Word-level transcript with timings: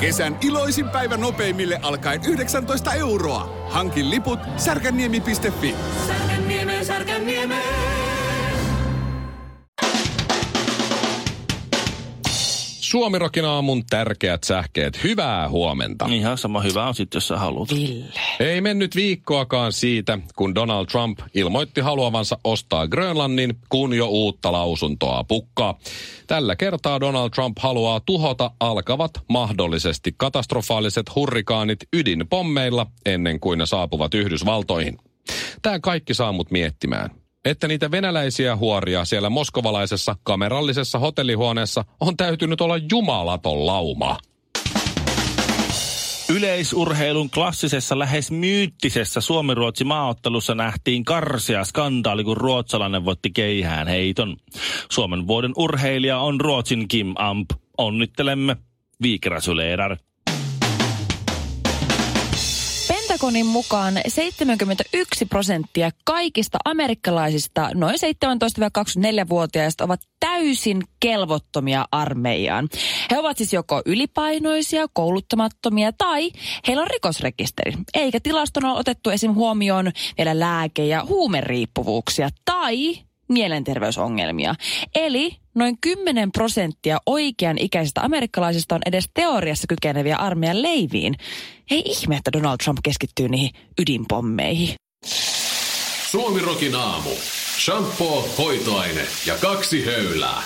Kesän 0.00 0.38
iloisin 0.42 0.88
päivä 0.88 1.16
nopeimille 1.16 1.78
alkaen 1.82 2.20
19 2.24 2.92
euroa. 2.92 3.66
Hankin 3.70 4.10
liput 4.10 4.38
särkänniemi.fi. 4.56 5.74
Särkänniemi, 6.06 6.84
Särkänniemi. 6.84 7.54
Suomirokin 12.90 13.44
aamun 13.44 13.86
tärkeät 13.90 14.44
sähkeet. 14.44 15.04
Hyvää 15.04 15.48
huomenta. 15.48 16.06
Ihan 16.10 16.38
sama 16.38 16.60
hyvä 16.60 16.88
on 16.88 16.94
sitten, 16.94 17.16
jos 17.16 17.28
sä 17.28 17.36
haluat. 17.36 17.74
Ville. 17.74 18.20
Ei 18.40 18.60
mennyt 18.60 18.96
viikkoakaan 18.96 19.72
siitä, 19.72 20.18
kun 20.36 20.54
Donald 20.54 20.86
Trump 20.86 21.18
ilmoitti 21.34 21.80
haluavansa 21.80 22.38
ostaa 22.44 22.86
Grönlannin, 22.86 23.58
kun 23.68 23.94
jo 23.94 24.06
uutta 24.06 24.52
lausuntoa 24.52 25.24
pukkaa. 25.24 25.78
Tällä 26.26 26.56
kertaa 26.56 27.00
Donald 27.00 27.30
Trump 27.30 27.58
haluaa 27.60 28.00
tuhota 28.00 28.50
alkavat 28.60 29.10
mahdollisesti 29.28 30.14
katastrofaaliset 30.16 31.14
hurrikaanit 31.14 31.78
ydinpommeilla 31.92 32.86
ennen 33.06 33.40
kuin 33.40 33.58
ne 33.58 33.66
saapuvat 33.66 34.14
Yhdysvaltoihin. 34.14 34.98
Tämä 35.62 35.80
kaikki 35.80 36.14
saa 36.14 36.32
mut 36.32 36.50
miettimään 36.50 37.10
että 37.48 37.68
niitä 37.68 37.90
venäläisiä 37.90 38.56
huoria 38.56 39.04
siellä 39.04 39.30
moskovalaisessa 39.30 40.16
kamerallisessa 40.22 40.98
hotellihuoneessa 40.98 41.84
on 42.00 42.16
täytynyt 42.16 42.60
olla 42.60 42.76
jumalaton 42.90 43.66
lauma. 43.66 44.18
Yleisurheilun 46.30 47.30
klassisessa 47.30 47.98
lähes 47.98 48.30
myyttisessä 48.30 49.20
Suomi-Ruotsi 49.20 49.84
maaottelussa 49.84 50.54
nähtiin 50.54 51.04
karsia 51.04 51.64
skandaali, 51.64 52.24
kun 52.24 52.36
ruotsalainen 52.36 53.04
voitti 53.04 53.30
keihään 53.30 53.88
heiton. 53.88 54.36
Suomen 54.90 55.26
vuoden 55.26 55.52
urheilija 55.56 56.18
on 56.18 56.40
Ruotsin 56.40 56.88
Kim 56.88 57.12
Amp. 57.16 57.50
Onnittelemme. 57.78 58.56
Viikrasuleedar. 59.02 59.96
Pentagonin 63.18 63.46
mukaan 63.46 63.94
71 64.08 65.26
prosenttia 65.26 65.90
kaikista 66.04 66.58
amerikkalaisista 66.64 67.70
noin 67.74 67.94
17-24-vuotiaista 67.94 69.84
ovat 69.84 70.00
täysin 70.20 70.82
kelvottomia 71.00 71.84
armeijaan. 71.92 72.68
He 73.10 73.18
ovat 73.18 73.36
siis 73.36 73.52
joko 73.52 73.82
ylipainoisia, 73.86 74.86
kouluttamattomia 74.92 75.92
tai 75.92 76.30
heillä 76.66 76.82
on 76.82 76.90
rikosrekisteri. 76.90 77.72
Eikä 77.94 78.20
tilastona 78.20 78.70
ole 78.70 78.78
otettu 78.78 79.10
esim. 79.10 79.34
huomioon 79.34 79.92
vielä 80.18 80.38
lääke- 80.40 80.86
ja 80.86 81.04
huumeriippuvuuksia 81.04 82.28
tai 82.44 83.07
mielenterveysongelmia. 83.28 84.54
Eli 84.94 85.36
noin 85.54 85.78
10 85.80 86.32
prosenttia 86.32 86.98
oikean 87.06 87.58
ikäisistä 87.58 88.00
amerikkalaisista 88.00 88.74
on 88.74 88.80
edes 88.86 89.10
teoriassa 89.14 89.66
kykeneviä 89.66 90.16
armeijan 90.16 90.62
leiviin. 90.62 91.14
Ei 91.70 91.82
ihme, 91.84 92.16
että 92.16 92.32
Donald 92.32 92.56
Trump 92.64 92.78
keskittyy 92.84 93.28
niihin 93.28 93.50
ydinpommeihin. 93.80 94.74
Suomirokin 96.10 96.74
aamu. 96.74 97.10
Shampoo, 97.64 98.28
hoitoaine 98.38 99.06
ja 99.26 99.34
kaksi 99.40 99.84
höylää. 99.86 100.42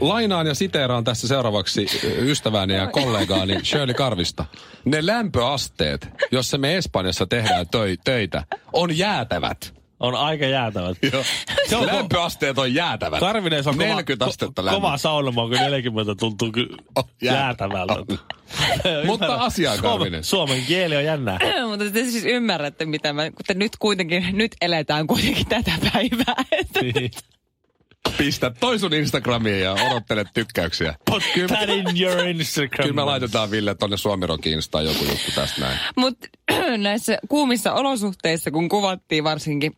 Lainaan 0.00 0.46
ja 0.46 0.54
siteeraan 0.54 1.04
tässä 1.04 1.28
seuraavaksi 1.28 1.86
ystäväni 2.18 2.74
ja 2.74 2.86
kollegaani 2.86 3.64
Shirley 3.64 3.94
Karvista. 3.94 4.44
Ne 4.84 5.06
lämpöasteet, 5.06 6.08
jossa 6.32 6.58
me 6.58 6.76
Espanjassa 6.76 7.26
tehdään 7.26 7.66
töi- 7.66 7.96
töitä, 8.04 8.44
on 8.72 8.98
jäätävät. 8.98 9.77
On 10.00 10.14
aika 10.14 10.46
jäätävät. 10.46 10.98
Joo. 11.12 11.24
Se 11.68 11.76
on 11.76 11.86
Lämpöasteet 11.86 12.58
on 12.58 12.74
jäätävät. 12.74 13.20
Karvinen 13.20 13.62
se 13.64 13.68
on 13.70 13.78
40 13.78 14.24
kova, 14.24 14.30
astetta 14.30 14.62
ko- 14.62 14.64
lämpö. 14.64 14.76
kova 14.80 14.96
saunomaan, 14.98 15.48
kun 15.48 15.58
40 15.58 16.14
tuntuu 16.14 16.52
ky- 16.52 16.68
Oh, 16.96 17.08
jäätä- 17.22 17.38
jäätävältä. 17.40 17.92
on. 17.94 18.06
Mutta 19.06 19.26
Suomen, 19.50 19.80
Karvinen. 19.82 20.24
Suomen 20.24 20.62
kieli 20.66 20.96
on 20.96 21.04
jännää. 21.04 21.38
Mutta 21.68 21.90
te 21.90 22.04
siis 22.04 22.24
ymmärrätte, 22.24 22.84
mitä 22.84 23.12
mä, 23.12 23.30
kun 23.30 23.44
te 23.46 23.54
nyt 23.54 23.72
kuitenkin, 23.78 24.24
nyt 24.32 24.56
eletään 24.60 25.06
kuitenkin 25.06 25.46
tätä 25.46 25.72
päivää. 25.92 26.44
Niin. 26.82 27.10
Pistä 28.18 28.50
toi 28.60 28.78
sun 28.78 28.94
Instagramiin 28.94 29.60
ja 29.60 29.72
odottele 29.72 30.24
tykkäyksiä. 30.34 30.94
Put 31.10 31.22
that 31.48 31.68
in 31.68 32.02
your 32.02 32.20
Instagram. 32.28 32.82
Kyllä 32.82 32.92
me 32.94 33.04
laitetaan 33.04 33.50
Ville 33.50 33.74
tonne 33.74 33.96
Suomirokin 33.96 34.52
Instaan 34.52 34.84
joku 34.84 35.04
juttu 35.04 35.30
tästä 35.34 35.60
näin. 35.60 35.78
Mutta 35.96 36.28
näissä 36.76 37.18
kuumissa 37.28 37.72
olosuhteissa, 37.72 38.50
kun 38.50 38.68
kuvattiin 38.68 39.24
varsinkin 39.24 39.76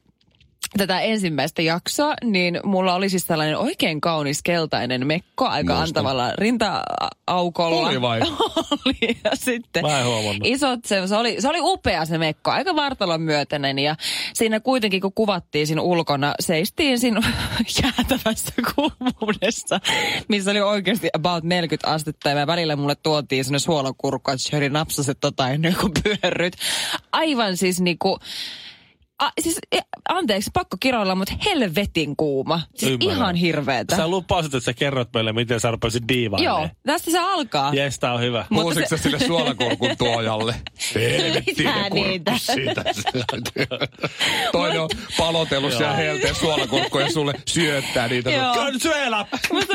tätä 0.76 1.00
ensimmäistä 1.00 1.62
jaksoa, 1.62 2.14
niin 2.24 2.60
mulla 2.64 2.94
oli 2.94 3.08
siis 3.08 3.24
tällainen 3.24 3.58
oikein 3.58 4.00
kaunis 4.00 4.42
keltainen 4.42 5.06
mekko 5.06 5.46
aika 5.48 5.74
Muistan. 5.74 5.88
antavalla 5.88 6.32
rinta-aukolla. 6.38 7.88
Oli 7.88 8.00
vai? 8.00 8.20
oli. 8.86 9.18
Ja 9.24 9.30
sitten 9.34 9.82
Mä 9.82 9.98
en 10.00 10.06
huomannut. 10.06 10.46
isot, 10.46 10.84
se, 10.84 11.06
se, 11.06 11.16
oli, 11.16 11.36
se 11.40 11.48
oli 11.48 11.58
upea 11.60 12.04
se 12.04 12.18
mekko, 12.18 12.50
aika 12.50 12.76
vartalon 12.76 13.22
myötäinen. 13.22 13.78
Ja 13.78 13.96
siinä 14.34 14.60
kuitenkin, 14.60 15.00
kun 15.00 15.12
kuvattiin 15.12 15.66
siinä 15.66 15.82
ulkona, 15.82 16.34
seistiin 16.40 16.98
siinä 16.98 17.20
jäätävässä 17.82 18.52
kuumuudessa, 18.74 19.80
missä 20.28 20.50
oli 20.50 20.60
oikeasti 20.60 21.08
about 21.12 21.44
40 21.44 21.90
astetta. 21.90 22.28
Ja 22.30 22.46
välillä 22.46 22.76
mulle 22.76 22.94
tuotiin 22.94 23.44
sinne 23.44 23.58
suolakurkku, 23.58 24.30
että 24.30 24.48
Sherry 24.48 24.68
napsaset 24.70 25.18
tota 25.20 25.48
ennen 25.48 25.76
kuin 25.80 25.92
pyörryt. 26.02 26.56
Aivan 27.12 27.56
siis 27.56 27.80
niinku... 27.80 28.18
A, 29.20 29.30
siis, 29.40 29.58
e, 29.72 29.78
anteeksi, 30.08 30.50
pakko 30.54 30.76
kiroilla, 30.80 31.14
mutta 31.14 31.34
helvetin 31.44 32.16
kuuma. 32.16 32.60
Siis 32.74 32.92
Ymmärrän. 32.92 33.16
ihan 33.16 33.34
hirveetä. 33.34 33.96
Sä 33.96 34.08
lupasit, 34.08 34.54
että 34.54 34.64
sä 34.64 34.72
kerrot 34.74 35.08
meille, 35.14 35.32
miten 35.32 35.60
sä 35.60 35.70
rupesit 35.70 36.02
diivailemaan. 36.08 36.62
Joo, 36.62 36.68
tästä 36.86 37.10
se 37.10 37.18
alkaa. 37.18 37.74
Jes, 37.74 37.98
tää 37.98 38.12
on 38.12 38.20
hyvä. 38.20 38.44
Mutta 38.50 38.62
Huusitko 38.62 38.88
se- 38.88 38.96
sä 38.96 39.02
sille 39.02 39.18
suolakurkun 39.18 39.96
tuojalle? 39.98 40.54
Helvettinen 40.94 41.74
Mitä 41.74 41.90
niitä? 41.94 42.30
kurkku 42.30 42.52
siitä. 42.54 42.84
Toinen 44.52 44.80
on 44.80 44.88
palotellut 45.18 45.72
siellä 45.72 45.94
helteen 45.96 46.34
suolakurkkuja 46.34 47.06
ja 47.06 47.12
sulle 47.12 47.34
syöttää 47.46 48.08
niitä. 48.08 48.30
Consuela! 48.54 49.26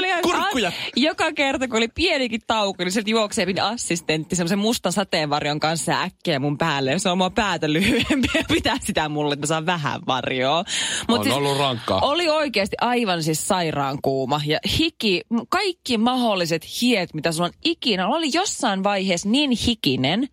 Ihan 0.06 0.22
Kurkkuja! 0.22 0.72
Joka 0.96 1.34
kerta, 1.34 1.68
kun 1.68 1.78
oli 1.78 1.88
pienikin 1.88 2.42
tauko, 2.48 2.84
niin 2.84 2.92
sieltä 2.92 3.10
juoksee 3.10 3.46
assistentti 3.62 4.36
semmoisen 4.36 4.60
mustan 4.60 4.92
sateenvarjon 4.92 5.60
kanssa 5.60 5.92
ja 5.92 6.02
äkkiä 6.02 6.40
mun 6.40 6.58
päälle. 6.58 7.00
Se 7.00 7.10
on 7.10 7.18
mua 7.18 7.30
päätä 7.30 7.74
lyhyempi 7.74 8.28
ja 8.34 8.44
pitää 8.48 8.78
sitä 8.82 9.10
mulle, 9.10 9.35
että 9.36 9.44
mä 9.44 9.48
saan 9.48 9.66
vähän 9.66 10.02
varjoa. 10.08 10.64
Mut 11.08 11.20
On 11.20 11.32
ollut 11.32 11.58
rankkaa. 11.58 12.00
Oli 12.02 12.30
oikeasti 12.30 12.76
aivan 12.82 13.24
siis 13.24 13.48
sairaan 13.48 13.98
kuuma. 14.02 14.42
Ja 14.46 14.60
hiki, 14.80 15.22
kaikki 15.50 15.98
mahdolliset 15.98 16.66
hiet, 16.82 17.14
mitä 17.14 17.32
sulla 17.32 17.46
on 17.46 17.54
ikinä. 17.66 18.08
Oli 18.08 18.30
jossain 18.34 18.84
vaiheessa 18.84 19.30
niin 19.30 19.52
hikinen, 19.68 20.28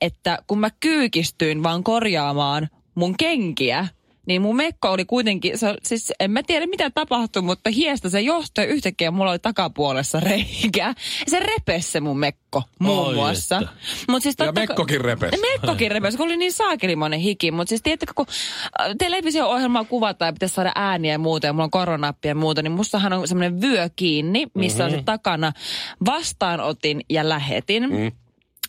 että 0.00 0.38
kun 0.46 0.58
mä 0.58 0.70
kyykistyin 0.80 1.62
vaan 1.62 1.84
korjaamaan 1.84 2.68
mun 2.94 3.16
kenkiä, 3.16 3.88
niin 4.26 4.42
mun 4.42 4.56
mekko 4.56 4.90
oli 4.90 5.04
kuitenkin, 5.04 5.58
se, 5.58 5.74
siis 5.82 6.12
en 6.20 6.30
mä 6.30 6.42
tiedä 6.42 6.66
mitä 6.66 6.90
tapahtui, 6.90 7.42
mutta 7.42 7.70
hiestä 7.70 8.08
se 8.08 8.20
johtui 8.20 8.64
ja 8.64 8.70
yhtäkkiä 8.70 9.10
mulla 9.10 9.30
oli 9.30 9.38
takapuolessa 9.38 10.20
reikä. 10.20 10.94
Se 11.26 11.40
repesi 11.40 11.90
se 11.90 12.00
mun 12.00 12.18
mekko 12.18 12.62
muun 12.78 13.06
Oi 13.06 13.14
muassa. 13.14 13.62
Mut 14.08 14.22
siis 14.22 14.34
Ja 14.38 14.46
totta 14.46 14.60
kai- 14.60 14.66
mekkokin 14.66 15.00
repesi. 15.00 15.40
Mekkokin 15.40 15.90
repesi, 15.90 16.16
kun 16.16 16.26
oli 16.26 16.36
niin 16.36 16.52
saakelimoinen 16.52 17.20
hiki. 17.20 17.50
Mutta 17.50 17.68
siis 17.68 17.82
tiedättekö, 17.82 18.12
kun 18.16 18.26
äh, 18.80 18.86
televisio-ohjelmaa 18.98 19.84
kuvataan 19.84 20.28
ja 20.28 20.32
pitäisi 20.32 20.54
saada 20.54 20.72
ääniä 20.74 21.12
ja 21.12 21.18
muuta 21.18 21.46
ja 21.46 21.52
mulla 21.52 21.64
on 21.64 21.70
koronappi 21.70 22.28
ja 22.28 22.34
muuta, 22.34 22.62
niin 22.62 22.72
mustahan 22.72 23.12
on 23.12 23.28
semmoinen 23.28 23.60
vyö 23.60 23.90
kiinni, 23.96 24.46
missä 24.54 24.84
mm-hmm. 24.84 24.94
on 24.94 25.00
se 25.00 25.04
takana 25.04 25.52
vastaanotin 26.06 27.00
ja 27.10 27.28
lähetin. 27.28 27.90
Mm. 27.90 28.12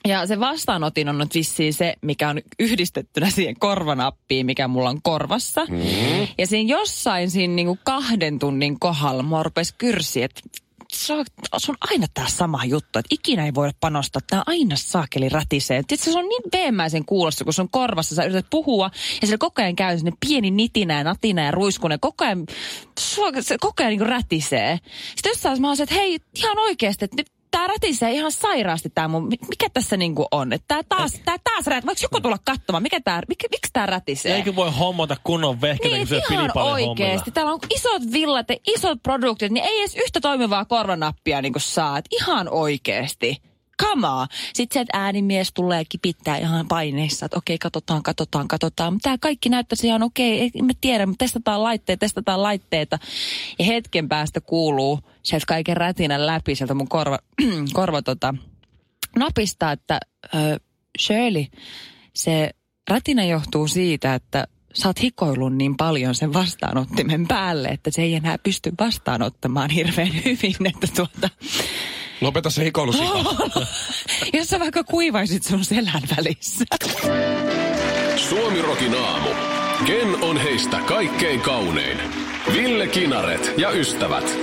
Ja 0.07 0.27
se 0.27 0.39
vastaanotin 0.39 1.09
on 1.09 1.17
nyt 1.17 1.33
vissiin 1.35 1.73
se, 1.73 1.95
mikä 2.01 2.29
on 2.29 2.41
yhdistettynä 2.59 3.29
siihen 3.29 3.59
korvanappiin, 3.59 4.45
mikä 4.45 4.67
mulla 4.67 4.89
on 4.89 5.01
korvassa. 5.01 5.65
Mm. 5.69 6.27
Ja 6.37 6.47
siinä 6.47 6.71
jossain 6.71 7.31
siinä 7.31 7.53
niinku 7.53 7.77
kahden 7.83 8.39
tunnin 8.39 8.79
kohdalla 8.79 9.23
mua 9.23 9.43
rupesi 9.43 9.75
kyrsiä, 9.77 10.25
että 10.25 10.41
se 10.93 11.13
on, 11.13 11.25
se 11.57 11.71
on 11.71 11.77
aina 11.91 12.07
tämä 12.13 12.27
sama 12.27 12.65
juttu, 12.65 12.99
että 12.99 13.15
ikinä 13.15 13.45
ei 13.45 13.53
voida 13.53 13.73
panostaa. 13.79 14.21
Tämä 14.29 14.43
aina 14.45 14.75
saakeli 14.75 15.29
rätisee. 15.29 15.83
Tiedätkö, 15.87 16.11
se 16.11 16.19
on 16.19 16.29
niin 16.29 16.43
veemäisen 16.53 17.05
kuulossa, 17.05 17.43
kun 17.43 17.53
se 17.53 17.61
on 17.61 17.69
korvassa. 17.69 18.15
Sä 18.15 18.23
yrität 18.23 18.45
puhua 18.49 18.89
ja 19.21 19.27
siellä 19.27 19.37
koko 19.37 19.61
ajan 19.61 19.75
käy 19.75 19.97
sinne 19.97 20.11
pieni 20.27 20.51
nitinä 20.51 20.97
ja 20.97 21.03
natina 21.03 21.45
ja 21.45 21.51
ruiskunen. 21.51 21.99
Koko 21.99 22.25
ajan, 22.25 22.45
se 23.39 23.57
koko 23.59 23.73
ajan 23.79 23.89
niin 23.89 24.07
rätisee. 24.07 24.79
Sitten 25.15 25.29
jossain 25.29 25.61
mä 25.61 25.67
oon 25.67 25.77
se, 25.77 25.83
että 25.83 25.95
hei, 25.95 26.19
ihan 26.35 26.59
oikeasti, 26.59 27.05
että 27.05 27.17
nyt 27.17 27.36
tää 27.51 27.67
rätisee 27.67 28.11
ihan 28.11 28.31
sairaasti 28.31 28.89
tää 28.95 29.07
mun, 29.07 29.23
mi- 29.27 29.47
mikä 29.49 29.67
tässä 29.73 29.97
niinku 29.97 30.27
on? 30.31 30.53
Että 30.53 30.65
tää 30.67 30.83
taas, 30.89 31.11
tää 31.25 31.37
taas 31.43 31.67
rätisee. 31.67 31.85
Voiko 31.87 31.99
joku 32.01 32.21
tulla 32.21 32.37
katsomaan, 32.45 32.83
mikä 32.83 32.99
tää, 33.01 33.21
mikä, 33.27 33.47
miksi 33.51 33.69
tää 33.73 33.85
rätisee? 33.85 34.35
Eikö 34.35 34.55
voi 34.55 34.71
hommata 34.71 35.17
kunnon 35.23 35.61
vehkeitä, 35.61 35.97
Niin, 35.97 36.07
kun 36.07 36.21
se 36.27 36.33
ihan 36.33 36.51
oikeesti. 36.55 37.31
Täällä 37.31 37.51
on 37.51 37.59
isot 37.75 38.01
villat 38.13 38.49
ja 38.49 38.55
isot 38.67 39.03
produktit, 39.03 39.51
niin 39.51 39.65
ei 39.65 39.79
edes 39.79 39.95
yhtä 39.95 40.21
toimivaa 40.21 40.65
korvanappia 40.65 41.41
niin 41.41 41.53
kuin 41.53 41.61
saat. 41.61 42.05
Ihan 42.11 42.49
oikeesti. 42.49 43.37
Kamaa. 43.83 44.27
Sitten 44.53 44.73
se, 44.73 44.79
että 44.79 44.97
äänimies 44.97 45.51
tulee 45.53 45.83
kipittää 45.89 46.37
ihan 46.37 46.67
paineissa, 46.67 47.25
että 47.25 47.37
okei, 47.37 47.57
katsotaan, 47.57 48.03
katsotaan, 48.03 48.47
katsotaan. 48.47 48.93
Mutta 48.93 49.03
tämä 49.03 49.17
kaikki 49.17 49.49
näyttäisi 49.49 49.87
ihan 49.87 50.03
okei, 50.03 50.39
ei 50.41 50.61
me 50.61 50.73
tiedä, 50.81 51.05
mutta 51.05 51.25
testataan 51.25 51.63
laitteita, 51.63 51.99
testataan 51.99 52.43
laitteita. 52.43 52.99
Ja 53.59 53.65
hetken 53.65 54.09
päästä 54.09 54.41
kuuluu 54.41 54.99
sieltä 55.23 55.45
kaiken 55.47 55.77
rätinän 55.77 56.25
läpi 56.25 56.55
sieltä 56.55 56.73
mun 56.73 56.87
korva, 56.87 57.19
korva 57.73 58.01
tota, 58.01 58.35
napistaa, 59.15 59.71
että 59.71 59.99
ö, 60.35 60.59
Shirley, 60.99 61.45
se 62.15 62.49
rätinä 62.89 63.25
johtuu 63.25 63.67
siitä, 63.67 64.15
että 64.15 64.47
sä 64.73 64.89
oot 64.89 65.01
hikoillut 65.01 65.55
niin 65.55 65.77
paljon 65.77 66.15
sen 66.15 66.33
vastaanottimen 66.33 67.27
päälle, 67.27 67.67
että 67.67 67.91
se 67.91 68.01
ei 68.01 68.15
enää 68.15 68.37
pysty 68.37 68.73
vastaanottamaan 68.79 69.69
hirveän 69.69 70.13
hyvin, 70.25 70.55
että 70.65 70.87
tuota, 70.95 71.29
Lopeta 72.21 72.49
se 72.49 72.63
hikoilu 72.63 72.91
jos 74.37 74.47
sä 74.47 74.59
vaikka 74.59 74.83
kuivaisit 74.83 75.43
sun 75.43 75.65
selän 75.65 76.01
välissä. 76.17 76.65
Suomirokin 78.29 78.95
aamu. 78.95 79.29
Ken 79.85 80.23
on 80.23 80.37
heistä 80.37 80.79
kaikkein 80.79 81.41
kaunein? 81.41 81.97
Ville 82.53 82.87
Kinaret 82.87 83.53
ja 83.57 83.71
ystävät. 83.71 84.37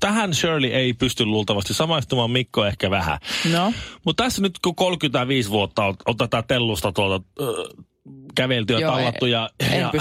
Tähän 0.00 0.34
Shirley 0.34 0.70
ei 0.70 0.92
pysty 0.92 1.24
luultavasti 1.24 1.74
samaistumaan, 1.74 2.30
Mikko 2.30 2.66
ehkä 2.66 2.90
vähän. 2.90 3.18
No. 3.52 3.72
Mutta 4.04 4.24
tässä 4.24 4.42
nyt 4.42 4.58
kun 4.64 4.74
35 4.74 5.50
vuotta 5.50 5.84
on, 5.84 5.94
on 6.06 6.16
tätä 6.16 6.42
tellusta 6.42 6.92
tuolta 6.92 7.24
kävelty 8.34 8.72
ja 8.72 8.80
Joo, 8.80 8.92
tallattu 8.92 9.26
ja, 9.26 9.50
en 9.60 9.80
ja 9.80 9.92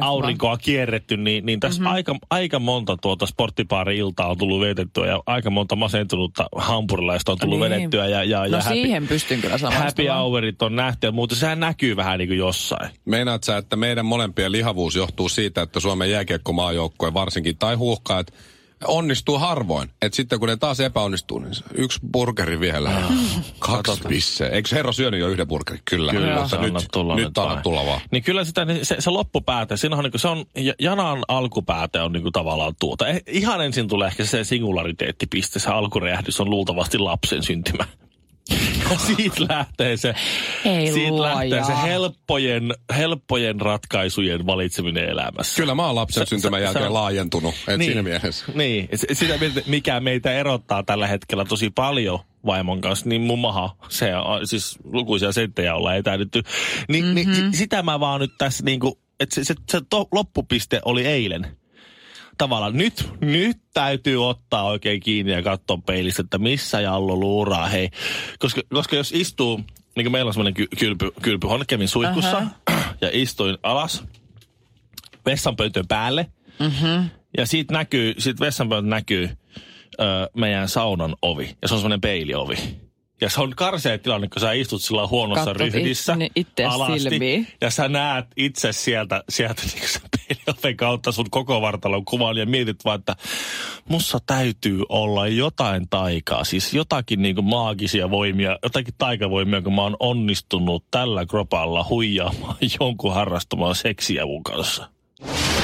aurinkoa 0.00 0.56
kierretty, 0.56 1.16
niin, 1.16 1.46
niin 1.46 1.60
tässä 1.60 1.80
Mhm. 1.80 1.84
mm-hmm. 1.84 1.94
aika, 1.94 2.16
aika 2.30 2.58
monta 2.58 2.96
tuota 2.96 3.26
sporttipaari-iltaa 3.26 4.28
on 4.30 4.38
tullut 4.38 4.60
vietettyä 4.60 5.06
ja 5.06 5.22
aika 5.26 5.50
monta 5.50 5.76
masentunutta 5.76 6.46
hampurilaista 6.56 7.32
on 7.32 7.38
tullut 7.38 7.60
Niin. 7.60 7.70
vedettyä. 7.70 8.08
Ja, 8.08 8.24
ja, 8.24 8.38
No 8.38 8.46
ja 8.46 8.60
siihen 8.60 9.08
pystyn 9.08 9.40
kyllä 9.40 9.58
happy 9.58 10.06
hourit 10.08 10.62
on 10.62 10.76
nähty 10.76 11.06
ja 11.06 11.12
muuta. 11.12 11.34
Sehän 11.34 11.60
näkyy 11.60 11.96
vähän 11.96 12.18
niin 12.18 12.28
kuin 12.28 12.38
jossain. 12.38 12.90
Meinaat 13.04 13.44
sä, 13.44 13.56
että 13.56 13.76
meidän 13.76 14.06
molempien 14.06 14.52
lihavuus 14.52 14.96
johtuu 14.96 15.28
siitä, 15.28 15.62
että 15.62 15.80
Suomen 15.80 16.10
jääkiekkomaajoukkue 16.10 17.14
varsinkin, 17.14 17.58
tai 17.58 17.74
huuhkaat, 17.74 18.26
onnistuu 18.86 19.38
harvoin. 19.38 19.90
Että 20.02 20.16
sitten 20.16 20.38
kun 20.38 20.48
ne 20.48 20.56
taas 20.56 20.80
epäonnistuu, 20.80 21.38
niin 21.38 21.52
yksi 21.74 22.00
burgeri 22.12 22.60
vielä. 22.60 22.90
Kaksi 23.58 24.00
pisseä. 24.08 24.48
Eikö 24.48 24.68
herra 24.72 24.92
syönyt 24.92 25.20
jo 25.20 25.28
yhden 25.28 25.48
burgerin? 25.48 25.82
Kyllä. 25.84 26.12
Kyllä, 26.12 26.40
Mutta 26.40 26.60
nyt, 26.60 26.88
tulla 26.92 27.16
nyt 27.16 27.24
nyt 27.24 27.38
anna 27.38 27.62
tulla 27.62 27.86
vaan. 27.86 28.00
Niin 28.10 28.22
kyllä 28.22 28.44
sitä, 28.44 28.64
niin 28.64 28.86
se, 28.86 28.96
se 28.98 29.10
loppupääte, 29.10 29.76
siinä 29.76 29.96
on, 29.96 30.04
niin 30.04 30.12
se 30.20 30.28
on, 30.28 30.44
ja- 30.56 30.74
janan 30.78 31.22
alkupääte 31.28 32.00
on 32.00 32.12
niin 32.12 32.22
kuin 32.22 32.32
tavallaan 32.32 32.74
tuota. 32.80 33.08
Eh, 33.08 33.22
Ihan 33.26 33.64
ensin 33.64 33.88
tulee 33.88 34.08
ehkä 34.08 34.24
se 34.24 34.44
singulariteettipiste, 34.44 35.58
se 35.58 35.70
alkuräjähdys 35.70 36.40
on 36.40 36.50
luultavasti 36.50 36.98
lapsen 36.98 37.42
syntymä. 37.42 37.84
Ja 38.90 38.98
siitä 38.98 39.36
lähtee 39.48 39.96
se, 39.96 40.14
Ei 40.64 40.92
siitä 40.92 41.10
luoja. 41.10 41.34
lähtee 41.34 41.64
se 41.64 41.82
helppojen, 41.82 42.74
helppojen 42.96 43.60
ratkaisujen 43.60 44.46
valitseminen 44.46 45.08
elämässä. 45.08 45.56
Kyllä 45.62 45.74
mä 45.74 45.86
oon 45.86 45.94
lapsen 45.94 46.26
Se- 46.26 46.30
syntymän 46.30 46.62
jälkeen 46.62 46.86
on- 46.86 46.94
laajentunut. 46.94 47.54
Et 47.68 47.78
niin, 47.78 47.88
siinä 47.88 48.02
mielessä. 48.02 48.44
Niin, 48.54 48.88
S- 48.96 49.06
sitä 49.18 49.34
mikä 49.66 50.00
meitä 50.00 50.32
erottaa 50.32 50.82
tällä 50.82 51.06
hetkellä 51.06 51.44
tosi 51.44 51.70
paljon 51.70 52.18
vaimon 52.46 52.80
kanssa, 52.80 53.08
niin 53.08 53.20
mun 53.22 53.38
maha, 53.38 53.76
se 53.88 54.16
on, 54.16 54.46
siis 54.46 54.78
lukuisia 54.84 55.32
senttejä 55.32 55.74
ollaan 55.74 55.96
etäydytty. 55.96 56.42
Ni, 56.88 57.00
mm-hmm. 57.02 57.14
niin 57.14 57.34
si- 57.34 57.58
sitä 57.58 57.82
mä 57.82 58.00
vaan 58.00 58.20
nyt 58.20 58.32
tässä 58.38 58.64
niinku, 58.64 58.98
että 59.20 59.34
se, 59.34 59.44
se, 59.44 59.54
se 59.70 59.80
to, 59.90 60.08
loppupiste 60.12 60.80
oli 60.84 61.06
eilen. 61.06 61.46
Tavallaan 62.38 62.76
nyt, 62.76 63.10
nyt 63.20 63.56
täytyy 63.74 64.28
ottaa 64.28 64.64
oikein 64.64 65.00
kiinni 65.00 65.32
ja 65.32 65.42
katsoa 65.42 65.78
peilistä, 65.86 66.22
että 66.22 66.38
missä 66.38 66.80
Jallo 66.80 67.16
luuraa, 67.16 67.68
hei. 67.68 67.90
Koska, 68.38 68.60
koska 68.74 68.96
jos 68.96 69.12
istuu, 69.12 69.56
niin 69.96 70.04
kuin 70.04 70.12
meillä 70.12 70.28
on 70.28 70.34
semmoinen 70.34 70.54
ky, 70.54 70.66
kylpy, 70.78 71.10
kylpyhuone, 71.22 71.64
kävin 71.64 71.88
suihkussa 71.88 72.42
ja 73.00 73.10
istuin 73.12 73.58
alas 73.62 74.04
vessanpöytön 75.26 75.86
päälle. 75.88 76.26
Mm-hmm. 76.58 77.10
Ja 77.38 77.46
siitä 77.46 77.72
näkyy, 77.74 78.14
siitä 78.18 78.44
vessanpöydältä 78.44 78.88
näkyy 78.88 79.30
ö, 80.00 80.30
meidän 80.36 80.68
saunan 80.68 81.16
ovi. 81.22 81.56
Ja 81.62 81.68
se 81.68 81.74
on 81.74 81.80
semmoinen 81.80 82.00
peiliovi. 82.00 82.56
Ja 83.20 83.30
se 83.30 83.40
on 83.40 83.52
karsea 83.56 83.98
tilanne, 83.98 84.28
kun 84.28 84.40
sä 84.40 84.52
istut 84.52 84.82
sillä 84.82 85.06
huonossa 85.06 85.44
Katsot 85.44 85.72
ryhdissä 85.74 86.16
it- 86.20 86.32
ittees 86.36 86.72
silmiin. 87.02 87.48
Ja 87.60 87.70
sä 87.70 87.88
näet 87.88 88.26
itse 88.36 88.72
sieltä, 88.72 89.24
sieltä 89.28 89.62
niin 89.74 89.88
peilioven 90.34 90.76
kautta 90.76 91.12
sun 91.12 91.30
koko 91.30 91.60
vartalon 91.60 92.04
kuvan 92.04 92.36
ja 92.36 92.46
mietit 92.46 92.84
vaan, 92.84 92.98
että 92.98 93.16
mussa 93.88 94.18
täytyy 94.26 94.82
olla 94.88 95.26
jotain 95.26 95.88
taikaa. 95.90 96.44
Siis 96.44 96.74
jotakin 96.74 97.22
niin 97.22 97.34
kuin 97.34 97.44
maagisia 97.44 98.10
voimia, 98.10 98.58
jotakin 98.62 98.94
taikavoimia, 98.98 99.62
kun 99.62 99.74
mä 99.74 99.82
oon 99.82 99.96
onnistunut 100.00 100.84
tällä 100.90 101.26
kropalla 101.26 101.86
huijaamaan 101.88 102.56
jonkun 102.80 103.14
harrastamaan 103.14 103.74
seksiä 103.74 104.26
mun 104.26 104.42
kanssa. 104.42 104.88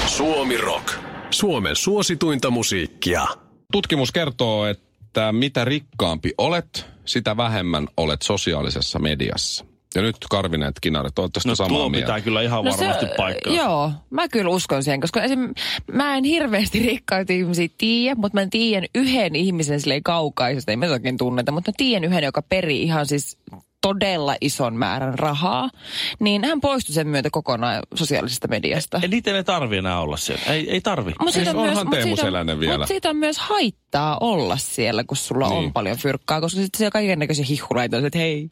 Suomi 0.07 0.57
Rock. 0.57 0.93
Suomen 1.31 1.77
suosituinta 1.77 2.51
musiikkia. 2.51 3.27
Tutkimus 3.73 4.13
kertoo, 4.13 4.67
että 4.67 5.33
mitä 5.33 5.65
rikkaampi 5.65 6.33
olet, 6.39 6.87
sitä 7.05 7.37
vähemmän 7.37 7.89
olet 7.97 8.23
sosiaalisessa 8.23 8.99
mediassa. 8.99 9.65
Ja 9.95 10.03
nyt 10.03 10.17
Karvineet 10.31 10.75
Kinaret, 10.81 11.19
ootte 11.19 11.41
No 11.47 11.55
samaa 11.55 11.69
tuo 11.79 11.89
mieltä? 11.89 12.07
pitää 12.07 12.21
kyllä 12.21 12.43
ihan 12.43 12.65
No 12.65 12.71
varmasti 12.71 13.07
paikkaa. 13.17 13.53
Joo, 13.55 13.93
mä 14.11 14.29
kyllä 14.29 14.51
uskon 14.51 14.83
siihen, 14.83 15.01
koska 15.01 15.23
esim, 15.23 15.55
mä 15.93 16.17
en 16.17 16.25
hirveästi 16.25 16.79
rikkaita 16.87 17.33
ihmisiä 17.33 17.69
tiedä, 17.79 18.15
mutta 18.21 18.41
mä 18.41 18.47
tiedän 18.51 18.89
yhden 18.95 19.37
ihmisen 19.37 19.81
silleen 19.81 20.03
kaukaisesta, 20.03 20.71
ei 20.73 20.77
me 20.77 20.89
toki 20.89 21.15
tunneta, 21.19 21.53
mutta 21.53 21.71
mä 21.71 21.75
tiedän 21.77 22.05
yhden, 22.11 22.25
joka 22.25 22.43
perii 22.43 22.83
ihan 22.83 23.07
siis 23.07 23.39
todella 23.81 24.37
ison 24.41 24.75
määrän 24.77 25.19
rahaa, 25.19 25.71
niin 26.21 26.45
hän 26.45 26.61
poistui 26.61 26.95
sen 26.95 27.09
myötä 27.09 27.29
kokonaan 27.33 27.83
sosiaalisesta 27.95 28.49
mediasta. 28.49 28.99
Ja 29.03 29.09
niitä 29.09 29.37
ei 29.37 29.45
tarvi 29.45 29.77
enää 29.77 30.01
olla 30.01 30.17
siellä. 30.17 30.43
Ei, 30.49 30.71
ei 30.71 30.81
tarvi. 30.81 31.13
Mut 31.21 31.33
siitä 31.35 31.51
Siis 31.51 31.63
onhan 31.63 31.87
mut 31.87 31.95
Teemu 31.95 32.07
siitä- 32.17 32.23
Selänen 32.23 32.61
vielä. 32.61 32.79
Mut 32.79 32.89
siitä 32.89 33.11
on 33.11 33.17
myös 33.17 33.39
haittaa 33.39 34.19
olla 34.21 34.57
siellä, 34.57 35.05
kun 35.05 35.17
sulla 35.17 35.49
Niin. 35.49 35.59
on 35.59 35.73
paljon 35.73 35.97
fyrkkaa, 35.97 36.41
koska 36.41 36.61
sitten 36.61 36.79
siellä 36.79 36.91
kaiken 36.91 37.19
näköisiä 37.19 37.45
hihuleita 37.49 37.97
on, 37.97 38.07
että 38.07 38.19
hei, 38.19 38.51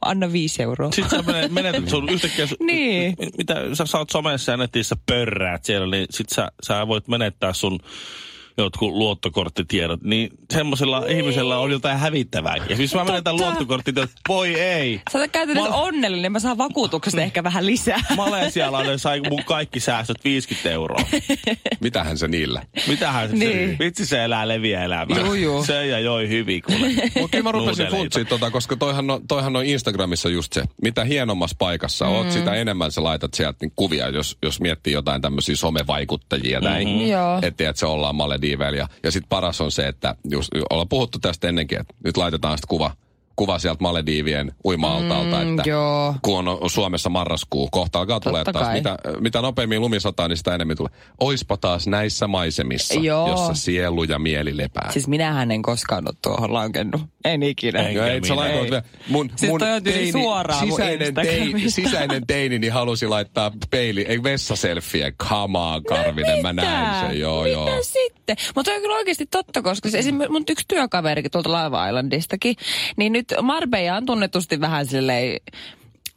anna 0.00 0.32
viisi 0.32 0.62
euroa. 0.62 0.92
Sitten 0.92 1.24
sä 1.24 1.32
menet, 1.32 1.52
menetät 1.52 1.88
sun 1.90 2.08
yhtäkkiä, 2.08 2.46
Niin. 2.60 3.14
mi- 3.18 3.30
mitä 3.38 3.54
sä 3.74 3.86
saat 3.86 4.10
somessa 4.10 4.52
ja 4.52 4.56
netissä 4.56 4.96
pörräät 5.06 5.64
siellä, 5.64 5.86
niin 5.96 6.06
sit 6.10 6.28
sä, 6.28 6.52
sä 6.62 6.86
voit 6.88 7.08
menettää 7.08 7.52
sun 7.52 7.80
jotkut 8.58 8.92
luottokorttitiedot, 8.92 10.02
niin 10.02 10.30
semmoisella 10.52 11.00
niin. 11.00 11.18
ihmisellä 11.18 11.58
on 11.58 11.70
jotain 11.70 11.98
hävittävää. 11.98 12.56
Ja 12.56 12.76
jos 12.76 12.94
mä 12.94 13.04
menetän 13.04 13.36
Totta. 13.36 13.44
luottokorttitiedot, 13.46 14.10
voi 14.28 14.60
ei. 14.60 15.00
Sä 15.12 15.18
oot 15.18 15.30
käytänyt 15.30 15.62
Mä- 15.62 15.68
onnellinen, 15.68 16.32
mä 16.32 16.38
saan 16.40 16.58
vakuutuksesta 16.58 17.20
ehkä 17.20 17.42
vähän 17.44 17.66
lisää. 17.66 18.00
Malesialainen 18.16 18.98
sai 18.98 19.20
mun 19.30 19.44
kaikki 19.44 19.80
säästöt 19.80 20.24
50 20.24 20.70
euroa. 20.70 21.00
Mitähän 21.80 22.18
se 22.18 22.28
niillä? 22.28 22.62
Mitähän 22.88 23.30
se, 23.30 23.36
Niin. 23.36 23.76
vitsi 23.78 24.06
se 24.06 24.24
elää 24.24 24.48
leviä 24.48 24.84
elämää. 24.84 25.18
Juu, 25.18 25.34
juu. 25.34 25.64
Se 25.64 25.86
ja 25.86 25.98
joi 25.98 26.28
hyvin 26.28 26.62
kuule. 26.62 26.88
Mutta 27.20 27.28
kyllä 27.30 27.42
mä 27.44 27.52
rupesin 27.52 27.86
funtsiin 27.86 28.26
tota, 28.26 28.50
koska 28.50 28.76
toihan 28.76 29.10
on, 29.10 29.28
toihan 29.28 29.56
on 29.56 29.64
Instagramissa 29.64 30.28
just 30.28 30.52
se, 30.52 30.62
mitä 30.82 31.04
hienommassa 31.04 31.56
paikassa 31.58 32.04
mm. 32.04 32.10
oot, 32.12 32.30
sitä 32.32 32.54
enemmän 32.54 32.92
sä 32.92 33.02
laitat 33.04 33.34
sieltä 33.34 33.58
niin 33.60 33.72
kuvia, 33.76 34.08
jos, 34.08 34.38
jos 34.42 34.60
miettii 34.60 34.92
jotain 34.92 35.22
tämmöisiä 35.22 35.56
somevaikuttajia 35.56 36.60
näin. 36.60 36.88
Mhm. 36.88 37.00
Joo. 37.06 37.38
Että 37.42 37.70
et 37.70 37.76
se 37.76 37.86
ollaan 37.86 38.14
Malediiveillä. 38.44 38.78
Ja, 38.78 38.88
ja 39.02 39.10
sitten 39.10 39.28
paras 39.28 39.60
on 39.60 39.70
se, 39.70 39.88
että 39.88 40.14
just, 40.30 40.48
ollaan 40.70 40.88
puhuttu 40.88 41.18
tästä 41.18 41.48
ennenkin, 41.48 41.80
että 41.80 41.94
nyt 42.04 42.16
laitetaan 42.16 42.58
sitten 42.58 42.68
kuva, 42.68 42.96
kuva 43.36 43.58
sieltä 43.58 43.82
Malediivien 43.82 44.52
uima-altalta, 44.64 45.36
Mm, 45.44 45.58
että 45.58 45.70
joo. 45.70 46.14
kun 46.22 46.48
on 46.48 46.70
Suomessa 46.70 47.10
marraskuu, 47.10 47.68
kohta 47.72 47.98
alkaa 47.98 48.20
tulee 48.20 48.44
taas. 48.44 48.64
kai. 48.66 48.74
Mitä, 48.74 48.98
mitä 49.20 49.42
nopeammin 49.42 49.80
lumi 49.80 50.00
sataa, 50.00 50.28
niin 50.28 50.36
sitä 50.36 50.54
enemmän 50.54 50.76
tulee. 50.76 50.92
Oispa 51.20 51.56
taas 51.56 51.86
näissä 51.86 52.26
maisemissa, 52.26 52.94
Joo. 52.94 53.28
jossa 53.30 53.54
sielu 53.54 54.04
ja 54.04 54.18
mieli 54.18 54.56
lepää. 54.56 54.90
Siis 54.92 55.08
minähän 55.08 55.50
en 55.50 55.62
koskaan 55.62 56.04
ole 56.08 56.14
tuohon 56.22 56.52
lankennut. 56.52 57.02
En 57.24 57.42
ikinä. 57.42 57.80
Enkä 57.80 58.06
et 58.06 58.24
sä 58.24 58.34
minä. 58.34 58.46
Ei. 58.46 58.62
vielä. 58.62 58.82
Mun, 59.08 59.30
Siis 59.36 59.50
mun 59.50 59.60
toi 59.60 59.70
on 59.72 59.82
tyyli 59.82 60.12
suoraan 60.12 60.68
mun 60.68 60.76
sisäinen, 60.78 61.14
teini, 61.14 61.30
Instagramista. 61.36 61.74
sisäinen 61.82 62.26
teini, 62.26 62.58
niin 62.58 62.72
halusi 62.72 63.06
laittaa 63.06 63.50
peili, 63.70 64.02
ei 64.08 64.22
vessaselfie. 64.22 65.12
Come 65.12 65.58
on, 65.58 65.84
Karvinen, 65.84 66.42
mä 66.42 66.52
näin 66.52 67.08
sen. 67.10 67.20
Joo, 67.20 67.42
Mitä 67.42 67.52
joo. 67.52 67.78
sitten? 67.82 68.36
Mutta 68.56 68.70
on 68.72 68.80
kyllä 68.80 68.94
oikeasti 68.96 69.26
totta, 69.26 69.62
koska 69.62 69.90
se 69.90 69.98
esimerkiksi 69.98 70.32
mun 70.32 70.44
yksi 70.50 70.64
työkaverikin 70.68 71.30
tuolta 71.30 71.52
Laiva 71.52 71.86
Islandistakin, 71.88 72.56
niin 72.96 73.12
nyt 73.30 73.42
Marbella 73.42 73.96
on 73.96 74.06
tunnetusti 74.06 74.60
vähän 74.60 74.86
silleen, 74.86 75.40